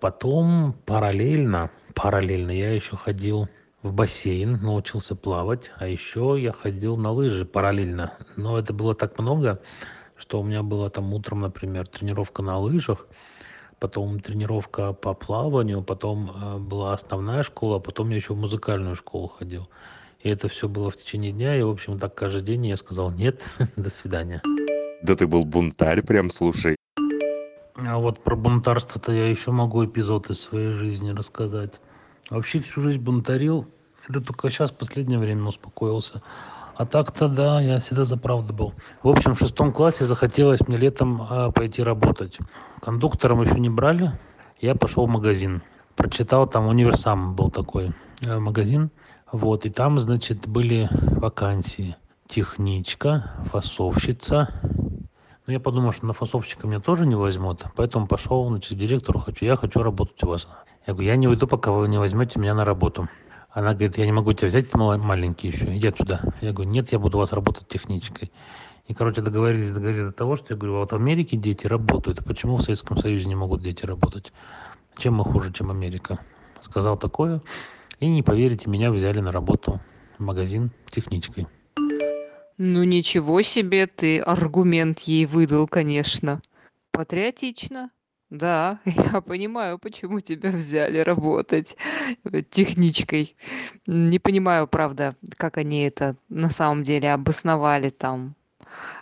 Потом 0.00 0.74
параллельно, 0.86 1.72
параллельно 1.94 2.52
я 2.52 2.72
еще 2.72 2.96
ходил 2.96 3.48
в 3.82 3.92
бассейн, 3.92 4.60
научился 4.60 5.14
плавать, 5.14 5.70
а 5.76 5.86
еще 5.86 6.36
я 6.38 6.52
ходил 6.52 6.96
на 6.96 7.10
лыжи 7.10 7.44
параллельно. 7.44 8.14
Но 8.36 8.58
это 8.58 8.72
было 8.72 8.94
так 8.94 9.18
много, 9.18 9.60
что 10.16 10.40
у 10.40 10.44
меня 10.44 10.62
была 10.62 10.90
там 10.90 11.12
утром, 11.14 11.40
например, 11.40 11.86
тренировка 11.86 12.42
на 12.42 12.58
лыжах, 12.58 13.06
потом 13.78 14.20
тренировка 14.20 14.92
по 14.92 15.14
плаванию, 15.14 15.82
потом 15.82 16.30
э, 16.30 16.58
была 16.58 16.94
основная 16.94 17.42
школа, 17.44 17.76
а 17.76 17.80
потом 17.80 18.10
я 18.10 18.16
еще 18.16 18.34
в 18.34 18.38
музыкальную 18.38 18.96
школу 18.96 19.28
ходил. 19.28 19.68
И 20.20 20.28
это 20.28 20.48
все 20.48 20.68
было 20.68 20.90
в 20.90 20.96
течение 20.96 21.30
дня, 21.30 21.56
и, 21.56 21.62
в 21.62 21.70
общем, 21.70 21.98
так 21.98 22.14
каждый 22.14 22.42
день 22.42 22.66
я 22.66 22.76
сказал 22.76 23.12
«нет, 23.12 23.42
до 23.76 23.90
свидания». 23.90 24.42
Да 25.02 25.14
ты 25.14 25.28
был 25.28 25.44
бунтарь 25.44 26.02
прям, 26.02 26.28
слушай. 26.28 26.74
А 27.76 27.98
вот 27.98 28.24
про 28.24 28.34
бунтарство-то 28.34 29.12
я 29.12 29.28
еще 29.28 29.52
могу 29.52 29.84
эпизод 29.84 30.30
из 30.30 30.40
своей 30.40 30.72
жизни 30.72 31.10
рассказать. 31.10 31.74
Вообще 32.30 32.60
всю 32.60 32.80
жизнь 32.80 33.00
бунтарил, 33.00 33.66
это 34.08 34.20
только 34.20 34.50
сейчас 34.50 34.70
в 34.70 34.76
последнее 34.76 35.18
время 35.18 35.44
успокоился. 35.48 36.22
А 36.76 36.86
так-то 36.86 37.28
да, 37.28 37.60
я 37.60 37.80
всегда 37.80 38.04
за 38.04 38.16
правду 38.16 38.52
был. 38.52 38.74
В 39.02 39.08
общем, 39.08 39.34
в 39.34 39.38
шестом 39.38 39.72
классе 39.72 40.04
захотелось 40.04 40.66
мне 40.68 40.76
летом 40.76 41.22
э, 41.22 41.50
пойти 41.52 41.82
работать. 41.82 42.38
Кондуктором 42.80 43.42
еще 43.42 43.58
не 43.58 43.68
брали. 43.68 44.12
Я 44.60 44.74
пошел 44.74 45.06
в 45.06 45.08
магазин. 45.08 45.62
Прочитал 45.96 46.46
там 46.46 46.66
универсам 46.66 47.34
был 47.34 47.50
такой 47.50 47.92
э, 48.20 48.38
магазин. 48.38 48.90
Вот, 49.32 49.66
и 49.66 49.70
там, 49.70 49.98
значит, 49.98 50.46
были 50.46 50.88
вакансии. 50.92 51.96
Техничка, 52.28 53.32
фасовщица. 53.50 54.48
Ну, 55.46 55.52
я 55.52 55.60
подумал, 55.60 55.92
что 55.92 56.06
на 56.06 56.12
фасовщика 56.12 56.66
меня 56.66 56.78
тоже 56.78 57.06
не 57.06 57.16
возьмут. 57.16 57.64
Поэтому 57.74 58.06
пошел, 58.06 58.46
значит, 58.48 58.74
к 58.74 58.78
директору, 58.78 59.18
хочу, 59.18 59.46
я 59.46 59.56
хочу 59.56 59.82
работать 59.82 60.22
у 60.22 60.28
вас. 60.28 60.46
Я 60.88 60.94
говорю, 60.94 61.08
я 61.10 61.16
не 61.16 61.28
уйду, 61.28 61.46
пока 61.46 61.70
вы 61.70 61.86
не 61.86 61.98
возьмете 61.98 62.38
меня 62.40 62.54
на 62.54 62.64
работу. 62.64 63.10
Она 63.50 63.74
говорит, 63.74 63.98
я 63.98 64.06
не 64.06 64.12
могу 64.12 64.32
тебя 64.32 64.48
взять, 64.48 64.70
ты 64.70 64.78
маленький 64.78 65.48
еще, 65.48 65.76
иди 65.76 65.86
отсюда. 65.86 66.22
Я 66.40 66.54
говорю, 66.54 66.70
нет, 66.70 66.90
я 66.92 66.98
буду 66.98 67.18
у 67.18 67.20
вас 67.20 67.30
работать 67.30 67.68
техничкой. 67.68 68.32
И, 68.86 68.94
короче, 68.94 69.20
договорились, 69.20 69.70
договорились 69.70 70.06
до 70.06 70.12
того, 70.12 70.36
что 70.38 70.54
я 70.54 70.56
говорю, 70.56 70.78
вот 70.78 70.92
в 70.92 70.94
Америке 70.94 71.36
дети 71.36 71.66
работают, 71.66 72.24
почему 72.24 72.56
в 72.56 72.62
Советском 72.62 72.96
Союзе 72.96 73.26
не 73.26 73.34
могут 73.34 73.60
дети 73.60 73.84
работать? 73.84 74.32
Чем 74.96 75.16
мы 75.16 75.24
хуже, 75.24 75.52
чем 75.52 75.70
Америка? 75.70 76.20
Сказал 76.62 76.96
такое, 76.96 77.42
и 78.00 78.08
не 78.08 78.22
поверите, 78.22 78.70
меня 78.70 78.90
взяли 78.90 79.20
на 79.20 79.30
работу 79.30 79.82
в 80.16 80.22
магазин 80.22 80.70
техничкой. 80.90 81.48
Ну 82.56 82.82
ничего 82.84 83.42
себе 83.42 83.88
ты 83.88 84.20
аргумент 84.20 85.00
ей 85.00 85.26
выдал, 85.26 85.68
конечно. 85.68 86.40
Патриотично. 86.92 87.90
Да, 88.30 88.80
я 88.84 89.20
понимаю, 89.22 89.78
почему 89.78 90.20
тебя 90.20 90.50
взяли 90.50 90.98
работать 90.98 91.76
э, 92.24 92.42
техничкой. 92.42 93.36
Не 93.86 94.18
понимаю, 94.18 94.66
правда, 94.66 95.16
как 95.36 95.56
они 95.56 95.82
это 95.82 96.16
на 96.28 96.50
самом 96.50 96.82
деле 96.82 97.12
обосновали 97.12 97.88
там 97.88 98.34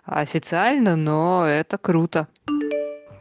официально, 0.04 0.94
но 0.94 1.44
это 1.44 1.76
круто. 1.76 2.28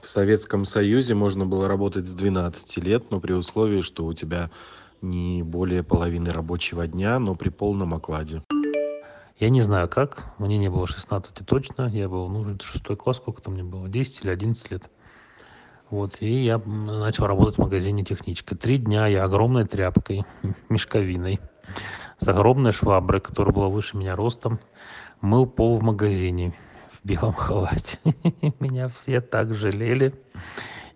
В 0.03 0.07
Советском 0.07 0.65
Союзе 0.65 1.15
можно 1.15 1.47
было 1.47 1.67
работать 1.67 2.05
с 2.05 2.13
12 2.13 2.77
лет, 2.77 3.09
но 3.09 3.19
при 3.19 3.33
условии, 3.33 3.81
что 3.81 4.05
у 4.05 4.13
тебя 4.13 4.51
не 5.01 5.41
более 5.41 5.81
половины 5.81 6.31
рабочего 6.31 6.85
дня, 6.85 7.17
но 7.17 7.33
при 7.33 7.49
полном 7.49 7.95
окладе. 7.95 8.43
Я 9.37 9.49
не 9.49 9.61
знаю 9.61 9.89
как, 9.89 10.33
мне 10.37 10.57
не 10.59 10.69
было 10.69 10.87
16 10.87 11.45
точно, 11.45 11.89
я 11.91 12.07
был, 12.07 12.29
ну, 12.29 12.55
шестой 12.61 12.95
класс, 12.95 13.17
сколько 13.17 13.41
там 13.41 13.55
мне 13.55 13.63
было, 13.63 13.89
10 13.89 14.23
или 14.23 14.29
11 14.29 14.71
лет. 14.71 14.83
Вот, 15.95 16.17
и 16.19 16.43
я 16.43 16.57
начал 16.57 17.25
работать 17.25 17.55
в 17.55 17.61
магазине 17.61 18.03
техничка. 18.03 18.53
Три 18.53 18.79
дня 18.79 19.07
я 19.07 19.23
огромной 19.23 19.65
тряпкой, 19.65 20.25
мешковиной, 20.69 21.39
с 22.19 22.27
огромной 22.27 22.73
шваброй, 22.73 23.21
которая 23.21 23.53
была 23.53 23.69
выше 23.69 23.95
меня 23.95 24.13
ростом, 24.17 24.59
мыл 25.21 25.45
пол 25.45 25.77
в 25.77 25.83
магазине 25.83 26.53
в 26.91 26.99
белом 27.07 27.31
халате. 27.37 27.97
Меня 28.59 28.89
все 28.89 29.21
так 29.21 29.53
жалели. 29.53 30.13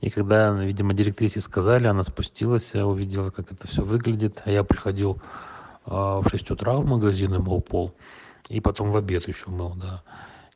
И 0.02 0.10
когда, 0.10 0.52
видимо, 0.52 0.94
директрисе 0.94 1.40
сказали, 1.40 1.88
она 1.88 2.04
спустилась, 2.04 2.76
увидела, 2.76 3.30
как 3.30 3.54
это 3.54 3.70
все 3.70 3.84
выглядит. 3.84 4.42
А 4.44 4.52
я 4.52 4.66
приходил 4.66 5.22
э, 5.86 5.92
в 5.92 6.26
6 6.30 6.52
утра 6.52 6.76
в 6.76 6.86
магазин 6.86 7.36
и 7.36 7.38
мыл 7.38 7.62
пол. 7.62 7.94
И 8.50 8.60
потом 8.60 8.92
в 8.92 8.98
обед 8.98 9.30
еще 9.30 9.50
мыл, 9.50 9.76
да. 9.76 10.04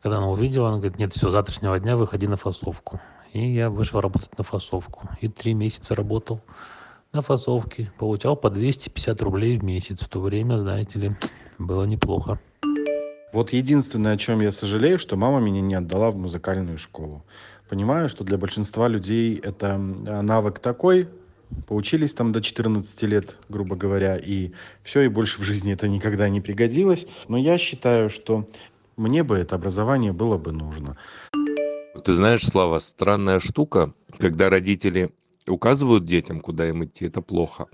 Когда 0.01 0.17
она 0.17 0.27
увидела, 0.27 0.67
она 0.67 0.79
говорит, 0.79 0.99
нет, 0.99 1.13
все, 1.13 1.29
завтрашнего 1.29 1.79
дня 1.79 1.95
выходи 1.95 2.27
на 2.27 2.35
фасовку. 2.35 2.99
И 3.33 3.51
я 3.51 3.71
вышел 3.71 3.99
работать 3.99 4.37
на 4.37 4.43
фасовку. 4.43 5.09
И 5.19 5.27
три 5.27 5.55
месяца 5.55 5.95
работал 5.95 6.39
на 7.13 7.23
фасовке. 7.23 7.91
Получал 7.97 8.35
по 8.35 8.51
250 8.51 9.21
рублей 9.23 9.57
в 9.57 9.63
месяц. 9.63 10.03
В 10.03 10.07
то 10.07 10.21
время, 10.21 10.59
знаете 10.59 10.99
ли, 10.99 11.15
было 11.57 11.85
неплохо. 11.85 12.39
Вот 13.33 13.51
единственное, 13.51 14.13
о 14.13 14.17
чем 14.17 14.39
я 14.41 14.51
сожалею, 14.51 14.99
что 14.99 15.15
мама 15.15 15.39
меня 15.39 15.61
не 15.61 15.73
отдала 15.73 16.11
в 16.11 16.15
музыкальную 16.15 16.77
школу. 16.77 17.25
Понимаю, 17.67 18.07
что 18.07 18.23
для 18.23 18.37
большинства 18.37 18.87
людей 18.87 19.35
это 19.43 19.77
навык 19.77 20.59
такой, 20.59 21.09
поучились 21.67 22.13
там 22.13 22.33
до 22.33 22.41
14 22.41 23.01
лет, 23.03 23.37
грубо 23.49 23.75
говоря, 23.75 24.15
и 24.15 24.51
все, 24.83 25.01
и 25.01 25.07
больше 25.07 25.41
в 25.41 25.43
жизни 25.43 25.73
это 25.73 25.87
никогда 25.87 26.29
не 26.29 26.39
пригодилось. 26.39 27.07
Но 27.27 27.37
я 27.37 27.57
считаю, 27.57 28.11
что 28.11 28.47
мне 28.95 29.23
бы 29.23 29.35
это 29.35 29.55
образование 29.55 30.13
было 30.13 30.37
бы 30.37 30.51
нужно. 30.51 30.97
Ты 32.01 32.13
знаешь, 32.13 32.43
Слава, 32.43 32.79
странная 32.79 33.39
штука, 33.39 33.93
когда 34.17 34.49
родители 34.49 35.11
указывают 35.47 36.03
детям, 36.05 36.41
куда 36.41 36.67
им 36.67 36.83
идти, 36.83 37.05
это 37.05 37.21
плохо. 37.21 37.67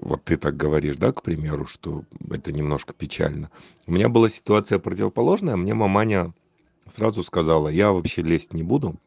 Вот 0.00 0.22
ты 0.24 0.36
так 0.36 0.56
говоришь, 0.56 0.96
да, 0.96 1.12
к 1.12 1.22
примеру, 1.22 1.66
что 1.66 2.04
это 2.30 2.52
немножко 2.52 2.94
печально. 2.94 3.50
У 3.88 3.92
меня 3.92 4.08
была 4.08 4.28
ситуация 4.28 4.78
противоположная, 4.78 5.56
мне 5.56 5.74
маманя 5.74 6.32
сразу 6.96 7.24
сказала, 7.24 7.68
я 7.68 7.90
вообще 7.90 8.22
лезть 8.22 8.54
не 8.54 8.62
буду. 8.62 9.00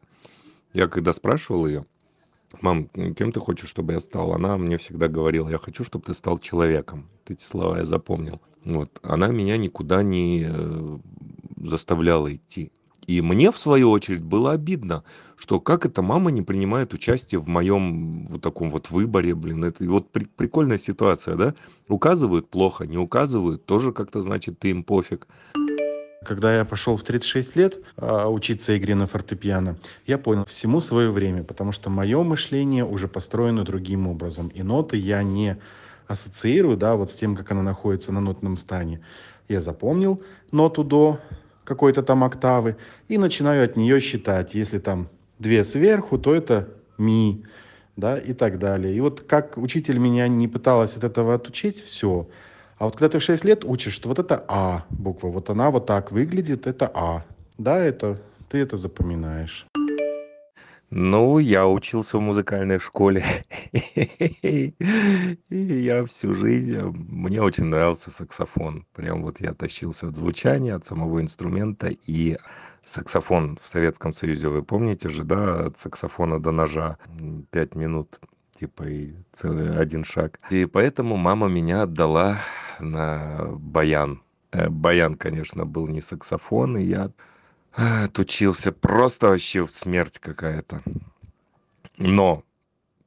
Я 0.74 0.88
когда 0.88 1.14
спрашивал 1.14 1.66
ее, 1.66 1.86
мам, 2.60 2.88
кем 2.88 3.32
ты 3.32 3.40
хочешь, 3.40 3.70
чтобы 3.70 3.94
я 3.94 4.00
стал? 4.00 4.34
Она 4.34 4.58
мне 4.58 4.76
всегда 4.76 5.08
говорила, 5.08 5.48
я 5.48 5.58
хочу, 5.58 5.84
чтобы 5.84 6.04
ты 6.04 6.12
стал 6.12 6.38
человеком. 6.38 7.08
Эти 7.26 7.42
слова 7.42 7.78
я 7.78 7.86
запомнил. 7.86 8.42
Вот. 8.62 9.00
Она 9.02 9.28
меня 9.28 9.56
никуда 9.56 10.02
не 10.02 10.44
э, 10.46 10.98
заставляла 11.56 12.34
идти. 12.34 12.72
И 13.06 13.20
мне, 13.20 13.52
в 13.52 13.58
свою 13.58 13.90
очередь, 13.90 14.22
было 14.22 14.52
обидно, 14.52 15.04
что 15.36 15.60
как 15.60 15.86
это 15.86 16.02
мама 16.02 16.30
не 16.30 16.42
принимает 16.42 16.92
участие 16.92 17.40
в 17.40 17.46
моем 17.46 18.26
вот 18.26 18.42
таком 18.42 18.70
вот 18.70 18.90
выборе, 18.90 19.34
блин. 19.34 19.64
Это 19.64 19.84
вот 19.84 20.10
при, 20.10 20.24
прикольная 20.24 20.78
ситуация, 20.78 21.36
да? 21.36 21.54
Указывают 21.88 22.48
плохо, 22.48 22.86
не 22.86 22.98
указывают, 22.98 23.64
тоже 23.64 23.92
как-то 23.92 24.22
значит 24.22 24.58
ты 24.58 24.70
им 24.70 24.82
пофиг. 24.82 25.28
Когда 26.24 26.56
я 26.56 26.64
пошел 26.64 26.96
в 26.96 27.04
36 27.04 27.54
лет 27.54 27.78
а, 27.96 28.28
учиться 28.28 28.76
игре 28.76 28.96
на 28.96 29.06
фортепиано, 29.06 29.78
я 30.06 30.18
понял 30.18 30.44
всему 30.44 30.80
свое 30.80 31.12
время, 31.12 31.44
потому 31.44 31.70
что 31.70 31.88
мое 31.88 32.20
мышление 32.24 32.84
уже 32.84 33.06
построено 33.06 33.64
другим 33.64 34.08
образом. 34.08 34.48
И 34.48 34.64
ноты 34.64 34.96
я 34.96 35.22
не 35.22 35.56
ассоциирую, 36.08 36.76
да, 36.76 36.96
вот 36.96 37.12
с 37.12 37.14
тем, 37.14 37.36
как 37.36 37.52
она 37.52 37.62
находится 37.62 38.10
на 38.10 38.20
нотном 38.20 38.56
стане. 38.56 39.00
Я 39.48 39.60
запомнил 39.60 40.20
ноту 40.50 40.82
до, 40.82 41.20
какой-то 41.66 42.02
там 42.02 42.24
октавы 42.24 42.76
и 43.08 43.18
начинаю 43.18 43.64
от 43.64 43.76
нее 43.76 44.00
считать. 44.00 44.54
Если 44.54 44.78
там 44.78 45.08
две 45.38 45.64
сверху, 45.64 46.16
то 46.16 46.34
это 46.34 46.68
ми, 46.96 47.44
да, 47.96 48.16
и 48.16 48.32
так 48.32 48.58
далее. 48.58 48.94
И 48.94 49.00
вот 49.00 49.20
как 49.20 49.58
учитель 49.58 49.98
меня 49.98 50.28
не 50.28 50.48
пыталась 50.48 50.96
от 50.96 51.04
этого 51.04 51.34
отучить, 51.34 51.82
все. 51.82 52.28
А 52.78 52.84
вот 52.84 52.96
когда 52.96 53.08
ты 53.08 53.18
в 53.18 53.22
6 53.22 53.44
лет 53.44 53.64
учишь, 53.64 53.94
что 53.94 54.08
вот 54.08 54.18
это 54.18 54.44
А 54.48 54.84
буква, 54.90 55.28
вот 55.28 55.50
она 55.50 55.70
вот 55.70 55.86
так 55.86 56.12
выглядит, 56.12 56.66
это 56.66 56.90
А. 56.94 57.24
Да, 57.58 57.78
это 57.78 58.18
ты 58.48 58.58
это 58.58 58.76
запоминаешь. 58.76 59.66
Ну, 60.98 61.38
я 61.38 61.68
учился 61.68 62.16
в 62.16 62.22
музыкальной 62.22 62.78
школе. 62.78 63.22
И 63.72 64.72
я 65.50 66.06
всю 66.06 66.34
жизнь, 66.34 66.80
мне 66.80 67.42
очень 67.42 67.64
нравился 67.64 68.10
саксофон. 68.10 68.86
Прям 68.94 69.22
вот 69.22 69.38
я 69.38 69.52
тащился 69.52 70.08
от 70.08 70.16
звучания, 70.16 70.74
от 70.74 70.86
самого 70.86 71.20
инструмента. 71.20 71.90
И 72.06 72.38
саксофон 72.82 73.58
в 73.60 73.68
Советском 73.68 74.14
Союзе, 74.14 74.48
вы 74.48 74.62
помните 74.62 75.10
же, 75.10 75.24
да, 75.24 75.66
от 75.66 75.78
саксофона 75.78 76.40
до 76.40 76.50
ножа 76.50 76.96
пять 77.50 77.74
минут 77.74 78.18
типа 78.58 78.84
и 78.84 79.12
целый 79.32 79.76
один 79.76 80.02
шаг. 80.02 80.38
И 80.48 80.64
поэтому 80.64 81.18
мама 81.18 81.48
меня 81.48 81.82
отдала 81.82 82.38
на 82.80 83.48
баян. 83.58 84.22
Э, 84.50 84.70
баян, 84.70 85.16
конечно, 85.16 85.66
был 85.66 85.88
не 85.88 86.00
саксофон, 86.00 86.78
и 86.78 86.84
я 86.84 87.10
отучился. 87.76 88.72
Просто 88.72 89.28
вообще 89.28 89.66
смерть 89.68 90.18
какая-то. 90.18 90.82
Но 91.98 92.42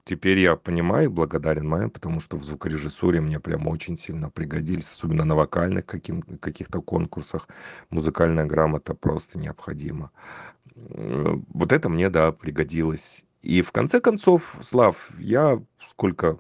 теперь 0.06 0.40
я 0.40 0.56
понимаю, 0.56 1.12
благодарен 1.12 1.68
маме, 1.68 1.90
потому 1.90 2.20
что 2.20 2.38
в 2.38 2.44
звукорежиссуре 2.44 3.22
мне 3.22 3.40
прям 3.40 3.68
очень 3.68 3.98
сильно 3.98 4.30
пригодились, 4.30 4.92
особенно 4.92 5.26
на 5.26 5.36
вокальных 5.36 5.86
каких-то 5.86 6.82
конкурсах. 6.82 7.48
Музыкальная 7.90 8.46
грамота 8.46 8.94
просто 8.94 9.38
необходима. 9.38 10.12
Вот 10.76 11.72
это 11.72 11.90
мне, 11.90 12.10
да, 12.10 12.32
пригодилось. 12.32 13.26
И 13.42 13.62
в 13.62 13.72
конце 13.72 14.00
концов, 14.00 14.58
Слав, 14.62 15.12
я 15.20 15.62
сколько 15.90 16.40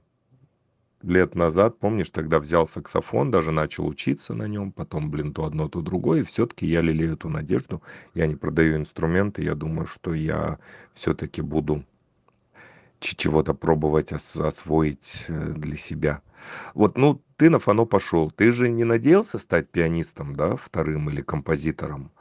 лет 1.04 1.36
назад, 1.36 1.80
помнишь, 1.80 2.10
тогда 2.10 2.40
взял 2.40 2.68
саксофон, 2.68 3.32
даже 3.32 3.52
начал 3.52 3.88
учиться 3.88 4.34
на 4.34 4.48
нем, 4.48 4.72
потом, 4.72 5.12
блин, 5.12 5.34
то 5.34 5.46
одно, 5.46 5.68
то 5.70 5.82
другое, 5.82 6.22
и 6.22 6.24
все-таки 6.24 6.66
я 6.68 6.82
лелею 6.82 7.14
эту 7.14 7.30
надежду, 7.30 7.82
я 8.14 8.28
не 8.28 8.36
продаю 8.36 8.78
инструменты, 8.78 9.44
я 9.44 9.56
думаю, 9.56 9.88
что 9.88 10.14
я 10.14 10.60
все-таки 10.94 11.42
буду 11.42 11.84
чего-то 13.00 13.54
пробовать 13.54 14.12
ос- 14.14 14.36
освоить 14.38 15.26
э, 15.28 15.54
для 15.56 15.78
себя. 15.78 16.22
Вот, 16.74 16.98
ну, 16.98 17.22
ты 17.38 17.50
на 17.50 17.60
фано 17.60 17.86
пошел, 17.86 18.32
ты 18.32 18.52
же 18.52 18.70
не 18.70 18.84
надеялся 18.84 19.40
стать 19.40 19.70
пианистом, 19.70 20.36
да, 20.36 20.56
вторым 20.56 21.10
или 21.10 21.22
композитором? 21.22 22.12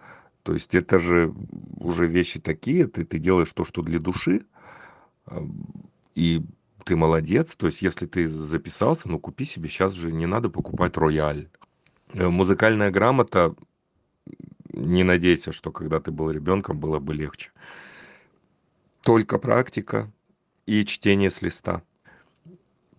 То 0.42 0.54
есть 0.54 0.74
это 0.74 0.98
же 0.98 1.34
уже 1.78 2.06
вещи 2.06 2.40
такие, 2.40 2.86
ты, 2.86 3.04
ты 3.04 3.18
делаешь 3.18 3.52
то, 3.52 3.64
что 3.64 3.82
для 3.82 3.98
души, 3.98 4.44
и 6.14 6.42
ты 6.84 6.96
молодец. 6.96 7.54
То 7.56 7.66
есть, 7.66 7.82
если 7.82 8.06
ты 8.06 8.28
записался, 8.28 9.08
ну 9.08 9.18
купи 9.18 9.44
себе. 9.44 9.68
Сейчас 9.68 9.92
же 9.92 10.12
не 10.12 10.26
надо 10.26 10.50
покупать 10.50 10.96
рояль. 10.96 11.48
Э, 12.12 12.28
музыкальная 12.28 12.90
грамота, 12.90 13.54
не 14.72 15.02
надейся, 15.02 15.52
что 15.52 15.72
когда 15.72 16.00
ты 16.00 16.10
был 16.10 16.30
ребенком, 16.30 16.78
было 16.78 16.98
бы 16.98 17.14
легче. 17.14 17.50
Только 19.02 19.38
практика 19.38 20.10
и 20.66 20.84
чтение 20.84 21.30
с 21.30 21.42
листа. 21.42 21.82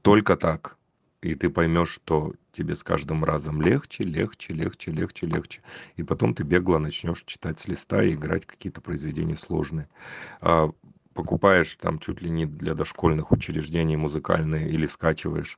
Только 0.02 0.36
так. 0.38 0.78
И 1.22 1.36
ты 1.36 1.50
поймешь, 1.50 1.90
что 1.90 2.34
тебе 2.52 2.76
с 2.76 2.84
каждым 2.84 3.24
разом 3.24 3.62
легче, 3.62 4.04
легче, 4.04 4.54
легче, 4.54 4.92
легче, 4.92 5.28
легче. 5.28 5.62
И 5.98 6.04
потом 6.04 6.34
ты 6.34 6.44
бегло 6.44 6.78
начнешь 6.78 7.24
читать 7.26 7.60
с 7.60 7.68
листа 7.68 8.04
и 8.04 8.14
играть 8.14 8.46
какие-то 8.46 8.82
произведения 8.82 9.36
сложные. 9.36 9.90
Покупаешь 11.14 11.76
там 11.76 12.00
чуть 12.00 12.22
ли 12.22 12.30
не 12.30 12.46
для 12.46 12.76
дошкольных 12.76 13.32
учреждений 13.32 13.98
музыкальные 13.98 14.70
или 14.70 14.86
скачиваешь 14.86 15.58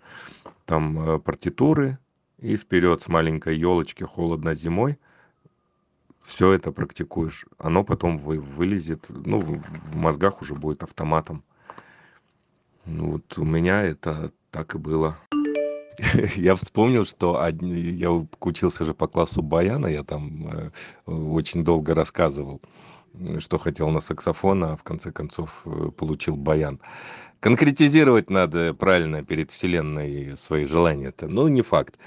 там 0.65 0.99
э, 0.99 1.19
партитуры 1.19 1.99
и 2.39 2.57
вперед 2.57 3.01
с 3.01 3.07
маленькой 3.07 3.57
елочки 3.57 4.03
холодно 4.03 4.55
зимой. 4.55 4.97
Все 6.21 6.53
это 6.53 6.71
практикуешь. 6.71 7.45
Оно 7.57 7.83
потом 7.83 8.17
вы, 8.17 8.39
вылезет 8.39 9.05
ну 9.09 9.41
в 9.41 9.95
мозгах 9.95 10.41
уже 10.41 10.55
будет 10.55 10.83
автоматом. 10.83 11.43
Ну, 12.85 13.11
вот 13.11 13.37
у 13.37 13.43
меня 13.43 13.83
это 13.83 14.31
так 14.49 14.75
и 14.75 14.77
было. 14.77 15.17
Я 16.35 16.55
вспомнил, 16.55 17.05
что 17.05 17.39
я 17.61 18.11
учился 18.11 18.85
же 18.85 18.93
по 18.93 19.07
классу 19.07 19.41
баяна, 19.41 19.87
я 19.87 20.03
там 20.03 20.47
э, 20.47 20.71
очень 21.05 21.63
долго 21.63 21.93
рассказывал. 21.93 22.61
Что 23.39 23.57
хотел 23.57 23.89
на 23.89 24.01
саксофон, 24.01 24.63
а 24.63 24.75
в 24.75 24.83
конце 24.83 25.11
концов 25.11 25.61
э, 25.65 25.89
получил 25.95 26.35
баян. 26.35 26.79
Конкретизировать 27.39 28.29
надо 28.29 28.73
правильно 28.73 29.23
перед 29.23 29.51
Вселенной 29.51 30.37
свои 30.37 30.65
желания-то, 30.65 31.27
но 31.27 31.49
не 31.49 31.61
факт. 31.61 31.97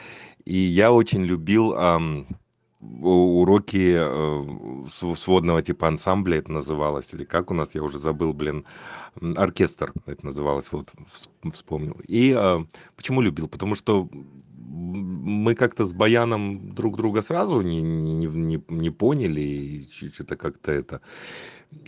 И 0.44 0.56
я 0.56 0.92
очень 0.92 1.24
любил 1.24 1.74
ам, 1.74 2.26
уроки 2.80 3.96
э, 3.96 4.86
сводного 5.16 5.62
типа 5.62 5.88
ансамбля 5.88 6.38
это 6.38 6.52
называлось, 6.52 7.12
или 7.14 7.24
как 7.24 7.50
у 7.50 7.54
нас, 7.54 7.74
я 7.74 7.82
уже 7.82 7.98
забыл, 7.98 8.32
блин, 8.32 8.64
оркестр 9.36 9.92
это 10.06 10.24
называлось, 10.24 10.70
вот 10.70 10.92
вспомнил. 11.52 11.96
И 12.06 12.34
э, 12.36 12.64
почему 12.96 13.20
любил? 13.20 13.48
Потому 13.48 13.74
что 13.74 14.08
мы 14.66 15.54
как-то 15.54 15.84
с 15.84 15.92
Баяном 15.92 16.74
друг 16.74 16.96
друга 16.96 17.22
сразу 17.22 17.60
не, 17.60 17.82
не, 17.82 18.26
не, 18.26 18.62
не 18.68 18.90
поняли, 18.90 19.40
и 19.40 19.88
что-то 19.90 20.36
как-то 20.36 20.72
это... 20.72 21.00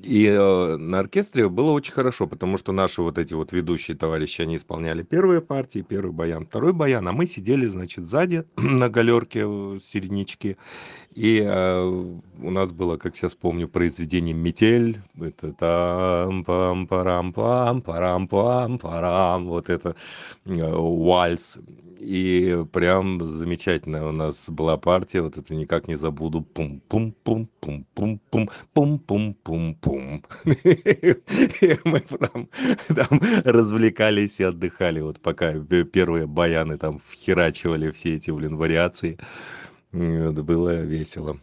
И 0.03 0.27
э, 0.27 0.77
на 0.77 1.01
оркестре 1.01 1.49
было 1.49 1.73
очень 1.73 1.93
хорошо, 1.93 2.27
потому 2.27 2.59
что 2.59 2.73
наши 2.73 3.03
вот 3.03 3.19
эти 3.19 3.35
вот 3.35 3.53
ведущие 3.53 3.97
товарищи, 3.97 4.41
они 4.43 4.57
исполняли 4.57 5.03
первые 5.03 5.41
партии, 5.41 5.85
первый 5.87 6.13
баян, 6.13 6.47
второй 6.47 6.73
баян, 6.73 7.09
а 7.09 7.13
мы 7.13 7.27
сидели, 7.27 7.67
значит, 7.67 8.05
сзади 8.05 8.45
на 8.57 8.89
галерке 8.89 9.41
середнячки. 9.85 10.57
И 11.15 11.43
э, 11.45 11.83
у 11.83 12.51
нас 12.51 12.71
было, 12.73 12.99
как 12.99 13.17
сейчас 13.17 13.35
помню, 13.35 13.69
произведение 13.69 14.35
«Метель». 14.35 15.03
Это 15.21 15.53
там 15.53 16.45
пам 16.45 16.87
парам 16.87 17.33
пам 17.33 17.81
парам 17.83 18.29
пам 18.29 18.79
парам 18.79 19.47
вот 19.47 19.71
это 19.71 19.97
э, 20.45 20.53
вальс. 20.53 21.59
И 21.99 22.65
прям 22.73 23.25
замечательная 23.25 24.05
у 24.05 24.13
нас 24.13 24.49
была 24.49 24.77
партия, 24.77 25.23
вот 25.23 25.39
это 25.39 25.55
никак 25.55 25.89
не 25.89 25.97
забуду. 25.97 26.47
Пум-пум-пум-пум-пум-пум-пум-пум. 29.81 30.23
Мы 31.85 32.01
прям 32.01 32.49
там 32.95 33.21
развлекались 33.45 34.41
и 34.41 34.45
отдыхали, 34.45 35.01
вот 35.01 35.21
пока 35.21 35.53
первые 35.53 36.27
баяны 36.27 36.79
там 36.79 36.99
вхерачивали 36.99 37.91
все 37.91 38.17
эти, 38.17 38.31
блин, 38.31 38.57
вариации. 38.57 39.19
Это 39.93 40.43
было 40.43 40.83
весело. 40.83 41.39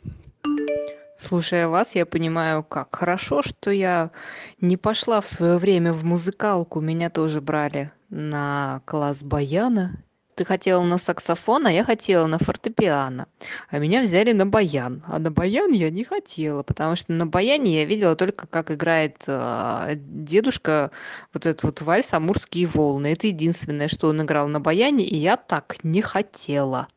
Слушая 1.18 1.68
вас, 1.68 1.96
я 1.96 2.06
понимаю, 2.06 2.64
как 2.64 2.96
хорошо, 2.96 3.42
что 3.42 3.72
я 3.72 4.12
не 4.60 4.78
пошла 4.78 5.22
в 5.22 5.28
свое 5.28 5.58
время 5.58 5.94
в 5.94 6.04
музыкалку. 6.04 6.82
Меня 6.82 7.10
тоже 7.10 7.40
брали 7.40 7.92
на 8.10 8.82
класс 8.86 9.24
баяна 9.24 10.04
ты 10.36 10.46
хотела 10.46 10.84
на 10.84 10.98
саксофон, 10.98 11.68
а 11.68 11.72
я 11.72 11.84
хотела 11.84 12.28
на 12.28 12.38
фортепиано. 12.40 13.28
А 13.70 13.80
меня 13.80 14.02
взяли 14.02 14.32
на 14.32 14.46
баян. 14.46 15.04
А 15.08 15.20
на 15.20 15.32
баян 15.32 15.72
я 15.72 15.90
не 15.90 16.04
хотела, 16.04 16.64
потому 16.64 16.96
что 16.96 17.14
на 17.14 17.26
баяне 17.26 17.76
я 17.76 17.86
видела 17.86 18.16
только, 18.16 18.48
как 18.48 18.72
играет 18.72 19.24
э, 19.28 19.94
дедушка 19.96 20.92
вот 21.34 21.46
этот 21.46 21.64
вот 21.64 21.82
вальс 21.82 22.14
«Амурские 22.14 22.68
волны». 22.68 23.14
Это 23.14 23.28
единственное, 23.28 23.88
что 23.88 24.10
он 24.10 24.22
играл 24.22 24.48
на 24.48 24.60
баяне, 24.60 25.06
и 25.06 25.16
я 25.16 25.38
так 25.38 25.84
не 25.84 26.02
хотела. 26.02 26.88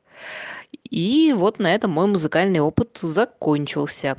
И 0.91 1.35
вот 1.37 1.59
на 1.59 1.75
этом 1.75 1.91
мой 1.91 2.07
музыкальный 2.07 2.61
опыт 2.61 2.99
закончился. 3.01 4.17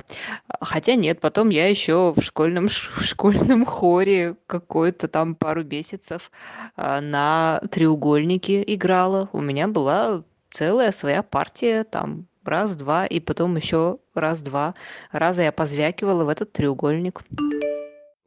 Хотя 0.60 0.94
нет, 0.94 1.20
потом 1.20 1.48
я 1.48 1.68
еще 1.68 2.12
в 2.16 2.22
школьном, 2.22 2.68
в 2.68 3.02
школьном 3.02 3.64
хоре 3.64 4.36
какой-то 4.46 5.08
там 5.08 5.34
пару 5.34 5.64
месяцев 5.64 6.30
а, 6.76 7.00
на 7.00 7.60
треугольнике 7.70 8.62
играла. 8.74 9.28
У 9.32 9.40
меня 9.40 9.68
была 9.68 10.22
целая 10.50 10.92
своя 10.92 11.22
партия 11.22 11.84
там 11.84 12.26
раз-два, 12.44 13.06
и 13.06 13.20
потом 13.20 13.56
еще 13.56 13.98
раз-два. 14.14 14.74
Раза 15.12 15.42
я 15.42 15.52
позвякивала 15.52 16.24
в 16.24 16.28
этот 16.28 16.52
треугольник. 16.52 17.22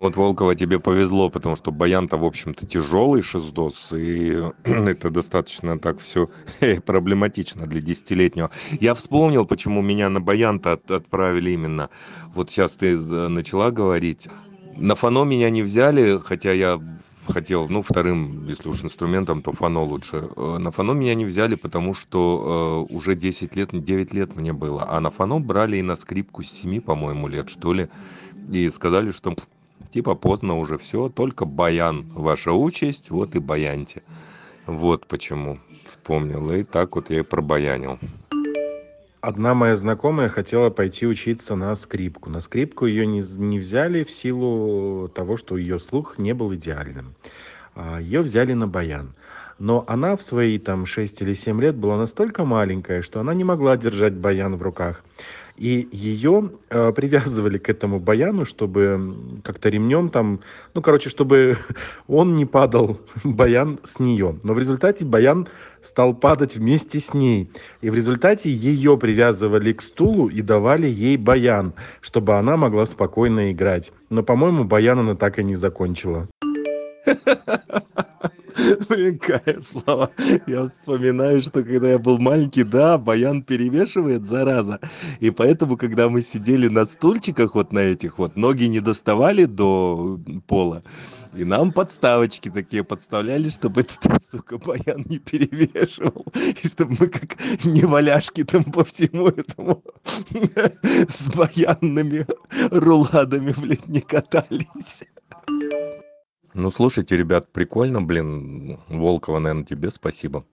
Вот, 0.01 0.17
Волкова, 0.17 0.55
тебе 0.55 0.79
повезло, 0.79 1.29
потому 1.29 1.55
что 1.55 1.71
баян-то, 1.71 2.17
в 2.17 2.25
общем-то, 2.25 2.65
тяжелый 2.65 3.21
шездос, 3.21 3.93
и 3.93 4.35
это 4.63 5.11
достаточно 5.11 5.77
так 5.77 5.99
все 5.99 6.27
проблематично 6.87 7.67
для 7.67 7.81
десятилетнего. 7.81 8.49
Я 8.79 8.95
вспомнил, 8.95 9.45
почему 9.45 9.83
меня 9.83 10.09
на 10.09 10.19
баян-то 10.19 10.71
от, 10.73 10.89
отправили 10.89 11.51
именно. 11.51 11.91
Вот 12.33 12.49
сейчас 12.49 12.71
ты 12.71 12.93
э, 12.95 13.27
начала 13.27 13.69
говорить. 13.69 14.27
На 14.75 14.95
фано 14.95 15.23
меня 15.23 15.51
не 15.51 15.61
взяли, 15.61 16.17
хотя 16.17 16.51
я 16.51 16.81
хотел, 17.27 17.69
ну, 17.69 17.83
вторым, 17.83 18.47
если 18.47 18.69
уж 18.69 18.83
инструментом, 18.83 19.43
то 19.43 19.51
фано 19.51 19.83
лучше. 19.83 20.29
Э, 20.35 20.57
на 20.57 20.71
фано 20.71 20.93
меня 20.93 21.13
не 21.13 21.25
взяли, 21.25 21.53
потому 21.53 21.93
что 21.93 22.87
э, 22.89 22.93
уже 22.95 23.13
10 23.13 23.55
лет, 23.55 23.69
9 23.71 24.13
лет 24.15 24.35
мне 24.35 24.51
было. 24.51 24.83
А 24.89 24.99
на 24.99 25.11
фано 25.11 25.39
брали 25.39 25.77
и 25.77 25.83
на 25.83 25.95
скрипку 25.95 26.41
с 26.41 26.49
7, 26.49 26.81
по-моему, 26.81 27.27
лет, 27.27 27.49
что 27.49 27.71
ли. 27.71 27.87
И 28.51 28.67
сказали, 28.71 29.11
что 29.11 29.35
типа 29.91 30.15
поздно 30.15 30.57
уже 30.57 30.77
все, 30.77 31.09
только 31.09 31.45
баян 31.45 32.09
ваша 32.13 32.53
участь, 32.53 33.11
вот 33.11 33.35
и 33.35 33.39
баяньте. 33.39 34.03
Вот 34.65 35.07
почему 35.07 35.57
вспомнил. 35.85 36.51
И 36.51 36.63
так 36.63 36.95
вот 36.95 37.09
я 37.09 37.19
и 37.19 37.23
пробаянил. 37.23 37.99
Одна 39.21 39.53
моя 39.53 39.75
знакомая 39.75 40.29
хотела 40.29 40.71
пойти 40.71 41.05
учиться 41.05 41.55
на 41.55 41.75
скрипку. 41.75 42.29
На 42.29 42.41
скрипку 42.41 42.87
ее 42.87 43.05
не, 43.05 43.21
не 43.37 43.59
взяли 43.59 44.03
в 44.03 44.09
силу 44.09 45.09
того, 45.09 45.37
что 45.37 45.57
ее 45.57 45.79
слух 45.79 46.17
не 46.17 46.33
был 46.33 46.53
идеальным. 46.55 47.13
А 47.75 48.01
ее 48.01 48.21
взяли 48.21 48.53
на 48.53 48.67
баян. 48.67 49.13
Но 49.59 49.85
она 49.87 50.17
в 50.17 50.23
свои 50.23 50.57
там 50.57 50.87
6 50.87 51.21
или 51.21 51.35
7 51.35 51.61
лет 51.61 51.75
была 51.75 51.97
настолько 51.97 52.45
маленькая, 52.45 53.03
что 53.03 53.19
она 53.19 53.35
не 53.35 53.43
могла 53.43 53.77
держать 53.77 54.13
баян 54.13 54.55
в 54.55 54.61
руках. 54.63 55.03
И 55.57 55.87
ее 55.91 56.51
э, 56.69 56.91
привязывали 56.93 57.57
к 57.57 57.69
этому 57.69 57.99
баяну, 57.99 58.45
чтобы 58.45 59.15
как-то 59.43 59.69
ремнем 59.69 60.09
там, 60.09 60.41
ну, 60.73 60.81
короче, 60.81 61.09
чтобы 61.09 61.57
он 62.07 62.35
не 62.35 62.45
падал, 62.45 62.99
баян 63.23 63.79
с 63.83 63.99
нее. 63.99 64.39
Но 64.43 64.53
в 64.53 64.59
результате 64.59 65.05
баян 65.05 65.47
стал 65.81 66.13
падать 66.13 66.55
вместе 66.55 66.99
с 66.99 67.13
ней. 67.13 67.49
И 67.81 67.89
в 67.89 67.95
результате 67.95 68.49
ее 68.49 68.97
привязывали 68.97 69.73
к 69.73 69.81
стулу 69.81 70.27
и 70.27 70.41
давали 70.41 70.87
ей 70.87 71.17
баян, 71.17 71.73
чтобы 72.01 72.37
она 72.37 72.57
могла 72.57 72.85
спокойно 72.85 73.51
играть. 73.51 73.91
Но, 74.09 74.23
по-моему, 74.23 74.65
баян 74.65 74.99
она 74.99 75.15
так 75.15 75.39
и 75.39 75.43
не 75.43 75.55
закончила. 75.55 76.27
Кайф, 78.91 79.67
Слава. 79.85 80.11
Я 80.47 80.69
вспоминаю, 80.69 81.41
что 81.41 81.63
когда 81.63 81.91
я 81.91 81.99
был 81.99 82.17
маленький, 82.17 82.63
да, 82.63 82.97
баян 82.97 83.41
перемешивает, 83.41 84.25
зараза. 84.25 84.79
И 85.19 85.31
поэтому, 85.31 85.77
когда 85.77 86.09
мы 86.09 86.21
сидели 86.21 86.67
на 86.67 86.85
стульчиках 86.85 87.55
вот 87.55 87.71
на 87.71 87.79
этих 87.79 88.17
вот, 88.17 88.35
ноги 88.35 88.65
не 88.65 88.79
доставали 88.81 89.45
до 89.45 90.19
пола, 90.47 90.83
и 91.33 91.45
нам 91.45 91.71
подставочки 91.71 92.49
такие 92.49 92.83
подставляли, 92.83 93.47
чтобы 93.49 93.81
этот, 94.03 94.25
сука, 94.29 94.57
баян 94.57 95.05
не 95.07 95.19
перевешивал. 95.19 96.25
И 96.61 96.67
чтобы 96.67 96.97
мы 96.99 97.07
как 97.07 97.37
неваляшки 97.63 98.43
там 98.43 98.65
по 98.65 98.83
всему 98.83 99.27
этому 99.27 99.83
с 101.07 101.27
баянными 101.27 102.25
руладами, 102.71 103.53
блядь, 103.57 103.87
не 103.87 104.01
катались. 104.01 105.05
Ну, 106.53 106.69
слушайте, 106.69 107.15
ребят, 107.15 107.51
прикольно, 107.51 108.01
блин. 108.01 108.79
Волкова, 108.89 109.39
наверное, 109.39 109.65
тебе 109.65 109.89
спасибо 109.89 110.45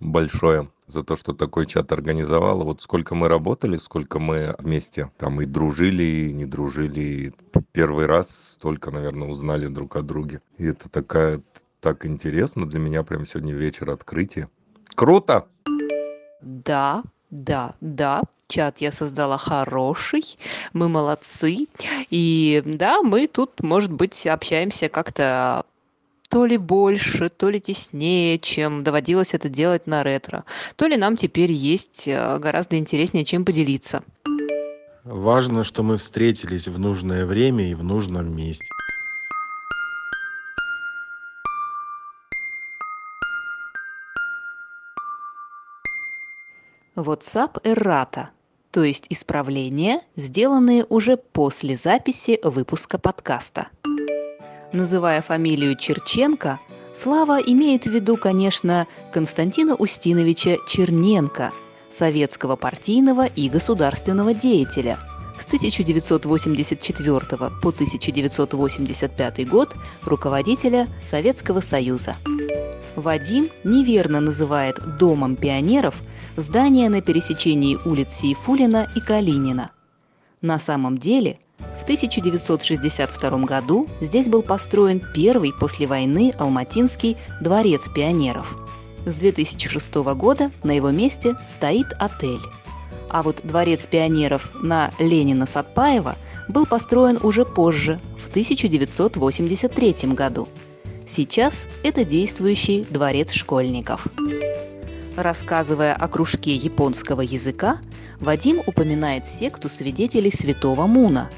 большое 0.00 0.70
за 0.86 1.02
то, 1.04 1.14
что 1.14 1.32
такой 1.32 1.66
чат 1.66 1.92
организовала. 1.92 2.64
Вот 2.64 2.80
сколько 2.80 3.14
мы 3.14 3.28
работали, 3.28 3.76
сколько 3.76 4.18
мы 4.18 4.54
вместе 4.58 5.10
там 5.18 5.40
и 5.40 5.44
дружили, 5.44 6.02
и 6.02 6.32
не 6.32 6.46
дружили. 6.46 7.00
И 7.00 7.32
первый 7.72 8.06
раз 8.06 8.54
столько, 8.54 8.90
наверное, 8.90 9.28
узнали 9.28 9.66
друг 9.66 9.96
о 9.96 10.02
друге. 10.02 10.40
И 10.56 10.64
это 10.64 10.88
такая, 10.88 11.42
так 11.80 12.06
интересно 12.06 12.66
для 12.66 12.80
меня 12.80 13.02
прям 13.02 13.26
сегодня 13.26 13.52
вечер 13.52 13.90
открытие. 13.90 14.48
Круто! 14.94 15.46
Да, 16.40 17.04
да, 17.30 17.74
да, 17.80 18.22
чат 18.52 18.80
я 18.80 18.92
создала 18.92 19.38
хороший, 19.38 20.38
мы 20.72 20.88
молодцы. 20.88 21.66
И 22.10 22.62
да, 22.64 23.02
мы 23.02 23.26
тут, 23.26 23.62
может 23.62 23.90
быть, 23.90 24.26
общаемся 24.26 24.88
как-то 24.88 25.64
то 26.28 26.46
ли 26.46 26.56
больше, 26.56 27.28
то 27.28 27.50
ли 27.50 27.60
теснее, 27.60 28.38
чем 28.38 28.82
доводилось 28.82 29.34
это 29.34 29.48
делать 29.48 29.86
на 29.86 30.02
ретро, 30.02 30.44
то 30.76 30.86
ли 30.86 30.96
нам 30.96 31.16
теперь 31.16 31.52
есть 31.52 32.08
э, 32.08 32.38
гораздо 32.38 32.78
интереснее, 32.78 33.26
чем 33.26 33.44
поделиться. 33.44 34.02
Важно, 35.04 35.62
что 35.62 35.82
мы 35.82 35.96
встретились 35.98 36.68
в 36.68 36.78
нужное 36.78 37.26
время 37.26 37.70
и 37.70 37.74
в 37.74 37.84
нужном 37.84 38.34
месте. 38.34 38.64
WhatsApp 46.96 47.62
Errata, 47.64 48.28
то 48.72 48.82
есть 48.82 49.04
исправления, 49.10 50.00
сделанные 50.16 50.84
уже 50.88 51.16
после 51.16 51.76
записи 51.76 52.40
выпуска 52.42 52.98
подкаста. 52.98 53.68
Называя 54.72 55.22
фамилию 55.22 55.76
Черченко, 55.76 56.58
Слава 56.94 57.38
имеет 57.40 57.84
в 57.84 57.90
виду, 57.90 58.18
конечно, 58.18 58.86
Константина 59.12 59.74
Устиновича 59.74 60.56
Черненко, 60.68 61.52
советского 61.90 62.56
партийного 62.56 63.26
и 63.26 63.48
государственного 63.48 64.34
деятеля, 64.34 64.98
С 65.40 65.46
1984 65.46 67.20
по 67.62 67.68
1985 67.68 69.48
год 69.48 69.74
руководителя 70.04 70.86
Советского 71.02 71.60
Союза. 71.60 72.16
Вадим 72.96 73.48
неверно 73.64 74.20
называет 74.20 74.78
«домом 74.98 75.36
пионеров» 75.36 75.94
здание 76.36 76.88
на 76.88 77.02
пересечении 77.02 77.78
улиц 77.84 78.14
Сейфулина 78.14 78.88
и 78.94 79.00
Калинина. 79.00 79.70
На 80.40 80.58
самом 80.58 80.98
деле, 80.98 81.38
в 81.80 81.82
1962 81.84 83.38
году 83.38 83.88
здесь 84.00 84.28
был 84.28 84.42
построен 84.42 85.00
первый 85.14 85.52
после 85.52 85.86
войны 85.86 86.32
Алматинский 86.38 87.16
дворец 87.40 87.88
пионеров. 87.94 88.56
С 89.04 89.14
2006 89.14 89.94
года 90.14 90.50
на 90.62 90.72
его 90.72 90.90
месте 90.90 91.36
стоит 91.46 91.86
отель. 91.98 92.40
А 93.08 93.22
вот 93.22 93.40
дворец 93.44 93.86
пионеров 93.86 94.50
на 94.62 94.90
Ленина 94.98 95.46
Сатпаева 95.46 96.16
был 96.48 96.66
построен 96.66 97.18
уже 97.22 97.44
позже, 97.44 98.00
в 98.24 98.28
1983 98.30 99.94
году. 100.14 100.48
Сейчас 101.06 101.66
это 101.82 102.04
действующий 102.04 102.86
дворец 102.88 103.32
школьников. 103.32 104.06
Рассказывая 105.16 105.94
о 105.94 106.08
кружке 106.08 106.54
японского 106.54 107.20
языка, 107.20 107.78
Вадим 108.18 108.62
упоминает 108.66 109.26
секту 109.26 109.68
свидетелей 109.68 110.32
святого 110.32 110.86
Муна. 110.86 111.28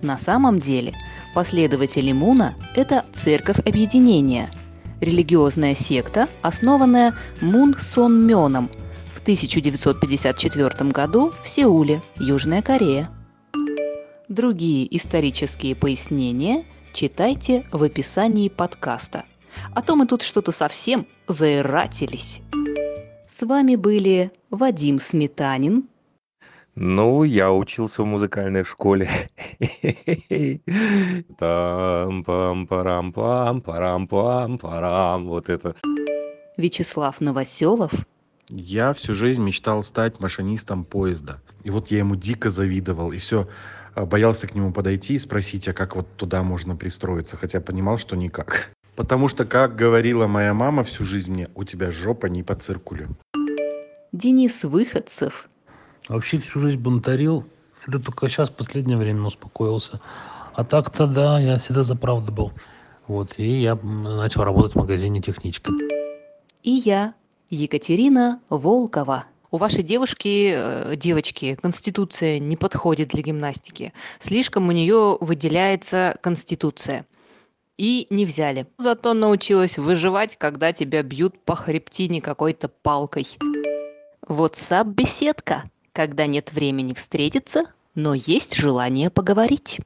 На 0.00 0.16
самом 0.16 0.60
деле, 0.60 0.94
последователи 1.34 2.12
Муна– 2.12 2.54
это 2.76 3.04
церковь 3.12 3.58
объединения, 3.66 4.48
религиозная 5.00 5.74
секта, 5.74 6.28
основанная 6.42 7.14
Мун 7.40 7.74
Сон 7.78 8.26
Мёном 8.26 8.70
в 9.14 9.20
1954 9.22 10.90
году 10.90 11.32
в 11.42 11.48
Сеуле, 11.48 12.02
Южная 12.20 12.62
Корея. 12.62 13.10
Другие 14.28 14.94
исторические 14.96 15.74
пояснения 15.74 16.64
читайте 16.92 17.66
в 17.72 17.82
описании 17.82 18.48
подкаста. 18.48 19.24
А 19.74 19.82
то 19.82 19.96
мы 19.96 20.06
тут 20.06 20.22
что-то 20.22 20.52
совсем 20.52 21.06
заиратились. 21.26 22.40
С 23.38 23.44
вами 23.44 23.76
были 23.76 24.32
Вадим 24.48 24.98
Сметанин. 24.98 25.90
Ну, 26.74 27.22
я 27.22 27.52
учился 27.52 28.02
в 28.02 28.06
музыкальной 28.06 28.64
школе. 28.64 29.10
Там 31.38 32.24
пам 32.24 32.66
парам 32.66 33.12
пам 33.12 33.60
парам 33.60 34.08
пам 34.08 34.56
парам 34.56 35.26
Вот 35.26 35.50
это. 35.50 35.76
Вячеслав 36.56 37.20
Новоселов. 37.20 37.92
Я 38.48 38.94
всю 38.94 39.14
жизнь 39.14 39.42
мечтал 39.42 39.82
стать 39.82 40.18
машинистом 40.18 40.84
поезда. 40.86 41.42
И 41.62 41.68
вот 41.68 41.90
я 41.90 41.98
ему 41.98 42.16
дико 42.16 42.48
завидовал. 42.48 43.12
И 43.12 43.18
все, 43.18 43.46
боялся 43.94 44.46
к 44.46 44.54
нему 44.54 44.72
подойти 44.72 45.12
и 45.12 45.18
спросить, 45.18 45.68
а 45.68 45.74
как 45.74 45.94
вот 45.94 46.06
туда 46.16 46.42
можно 46.42 46.74
пристроиться. 46.74 47.36
Хотя 47.36 47.60
понимал, 47.60 47.98
что 47.98 48.16
никак. 48.16 48.70
Потому 48.96 49.28
что, 49.28 49.44
как 49.44 49.76
говорила 49.76 50.26
моя 50.26 50.54
мама 50.54 50.82
всю 50.82 51.04
жизнь 51.04 51.30
мне, 51.30 51.48
у 51.54 51.64
тебя 51.64 51.90
жопа 51.90 52.26
не 52.26 52.42
по 52.42 52.54
циркулю. 52.54 53.08
Денис 54.12 54.64
Выходцев. 54.64 55.48
Вообще 56.08 56.38
всю 56.38 56.58
жизнь 56.58 56.78
бунтарил. 56.78 57.44
Это 57.86 58.00
только 58.00 58.28
сейчас, 58.28 58.48
в 58.48 58.54
последнее 58.54 58.96
время, 58.96 59.26
успокоился. 59.26 60.00
А 60.54 60.64
так-то, 60.64 61.06
да, 61.06 61.38
я 61.38 61.58
всегда 61.58 61.82
за 61.82 61.94
правду 61.94 62.32
был. 62.32 62.52
Вот, 63.06 63.34
и 63.36 63.60
я 63.60 63.76
начал 63.76 64.42
работать 64.44 64.72
в 64.72 64.76
магазине 64.76 65.20
техничка. 65.20 65.70
И 66.62 66.70
я, 66.70 67.14
Екатерина 67.50 68.40
Волкова. 68.48 69.26
У 69.50 69.58
вашей 69.58 69.84
девушки, 69.84 70.52
э, 70.56 70.96
девочки, 70.96 71.56
конституция 71.60 72.38
не 72.38 72.56
подходит 72.56 73.08
для 73.10 73.22
гимнастики. 73.22 73.92
Слишком 74.18 74.68
у 74.68 74.72
нее 74.72 75.18
выделяется 75.20 76.16
конституция. 76.22 77.06
И 77.78 78.06
не 78.08 78.24
взяли. 78.24 78.66
Зато 78.78 79.12
научилась 79.12 79.76
выживать, 79.76 80.36
когда 80.36 80.72
тебя 80.72 81.02
бьют 81.02 81.38
по 81.44 81.54
хребтине 81.54 82.22
какой-то 82.22 82.68
палкой. 82.68 83.26
WhatsApp-беседка, 84.26 85.64
когда 85.92 86.26
нет 86.26 86.52
времени 86.52 86.94
встретиться, 86.94 87.64
но 87.94 88.14
есть 88.14 88.54
желание 88.56 89.10
поговорить. 89.10 89.80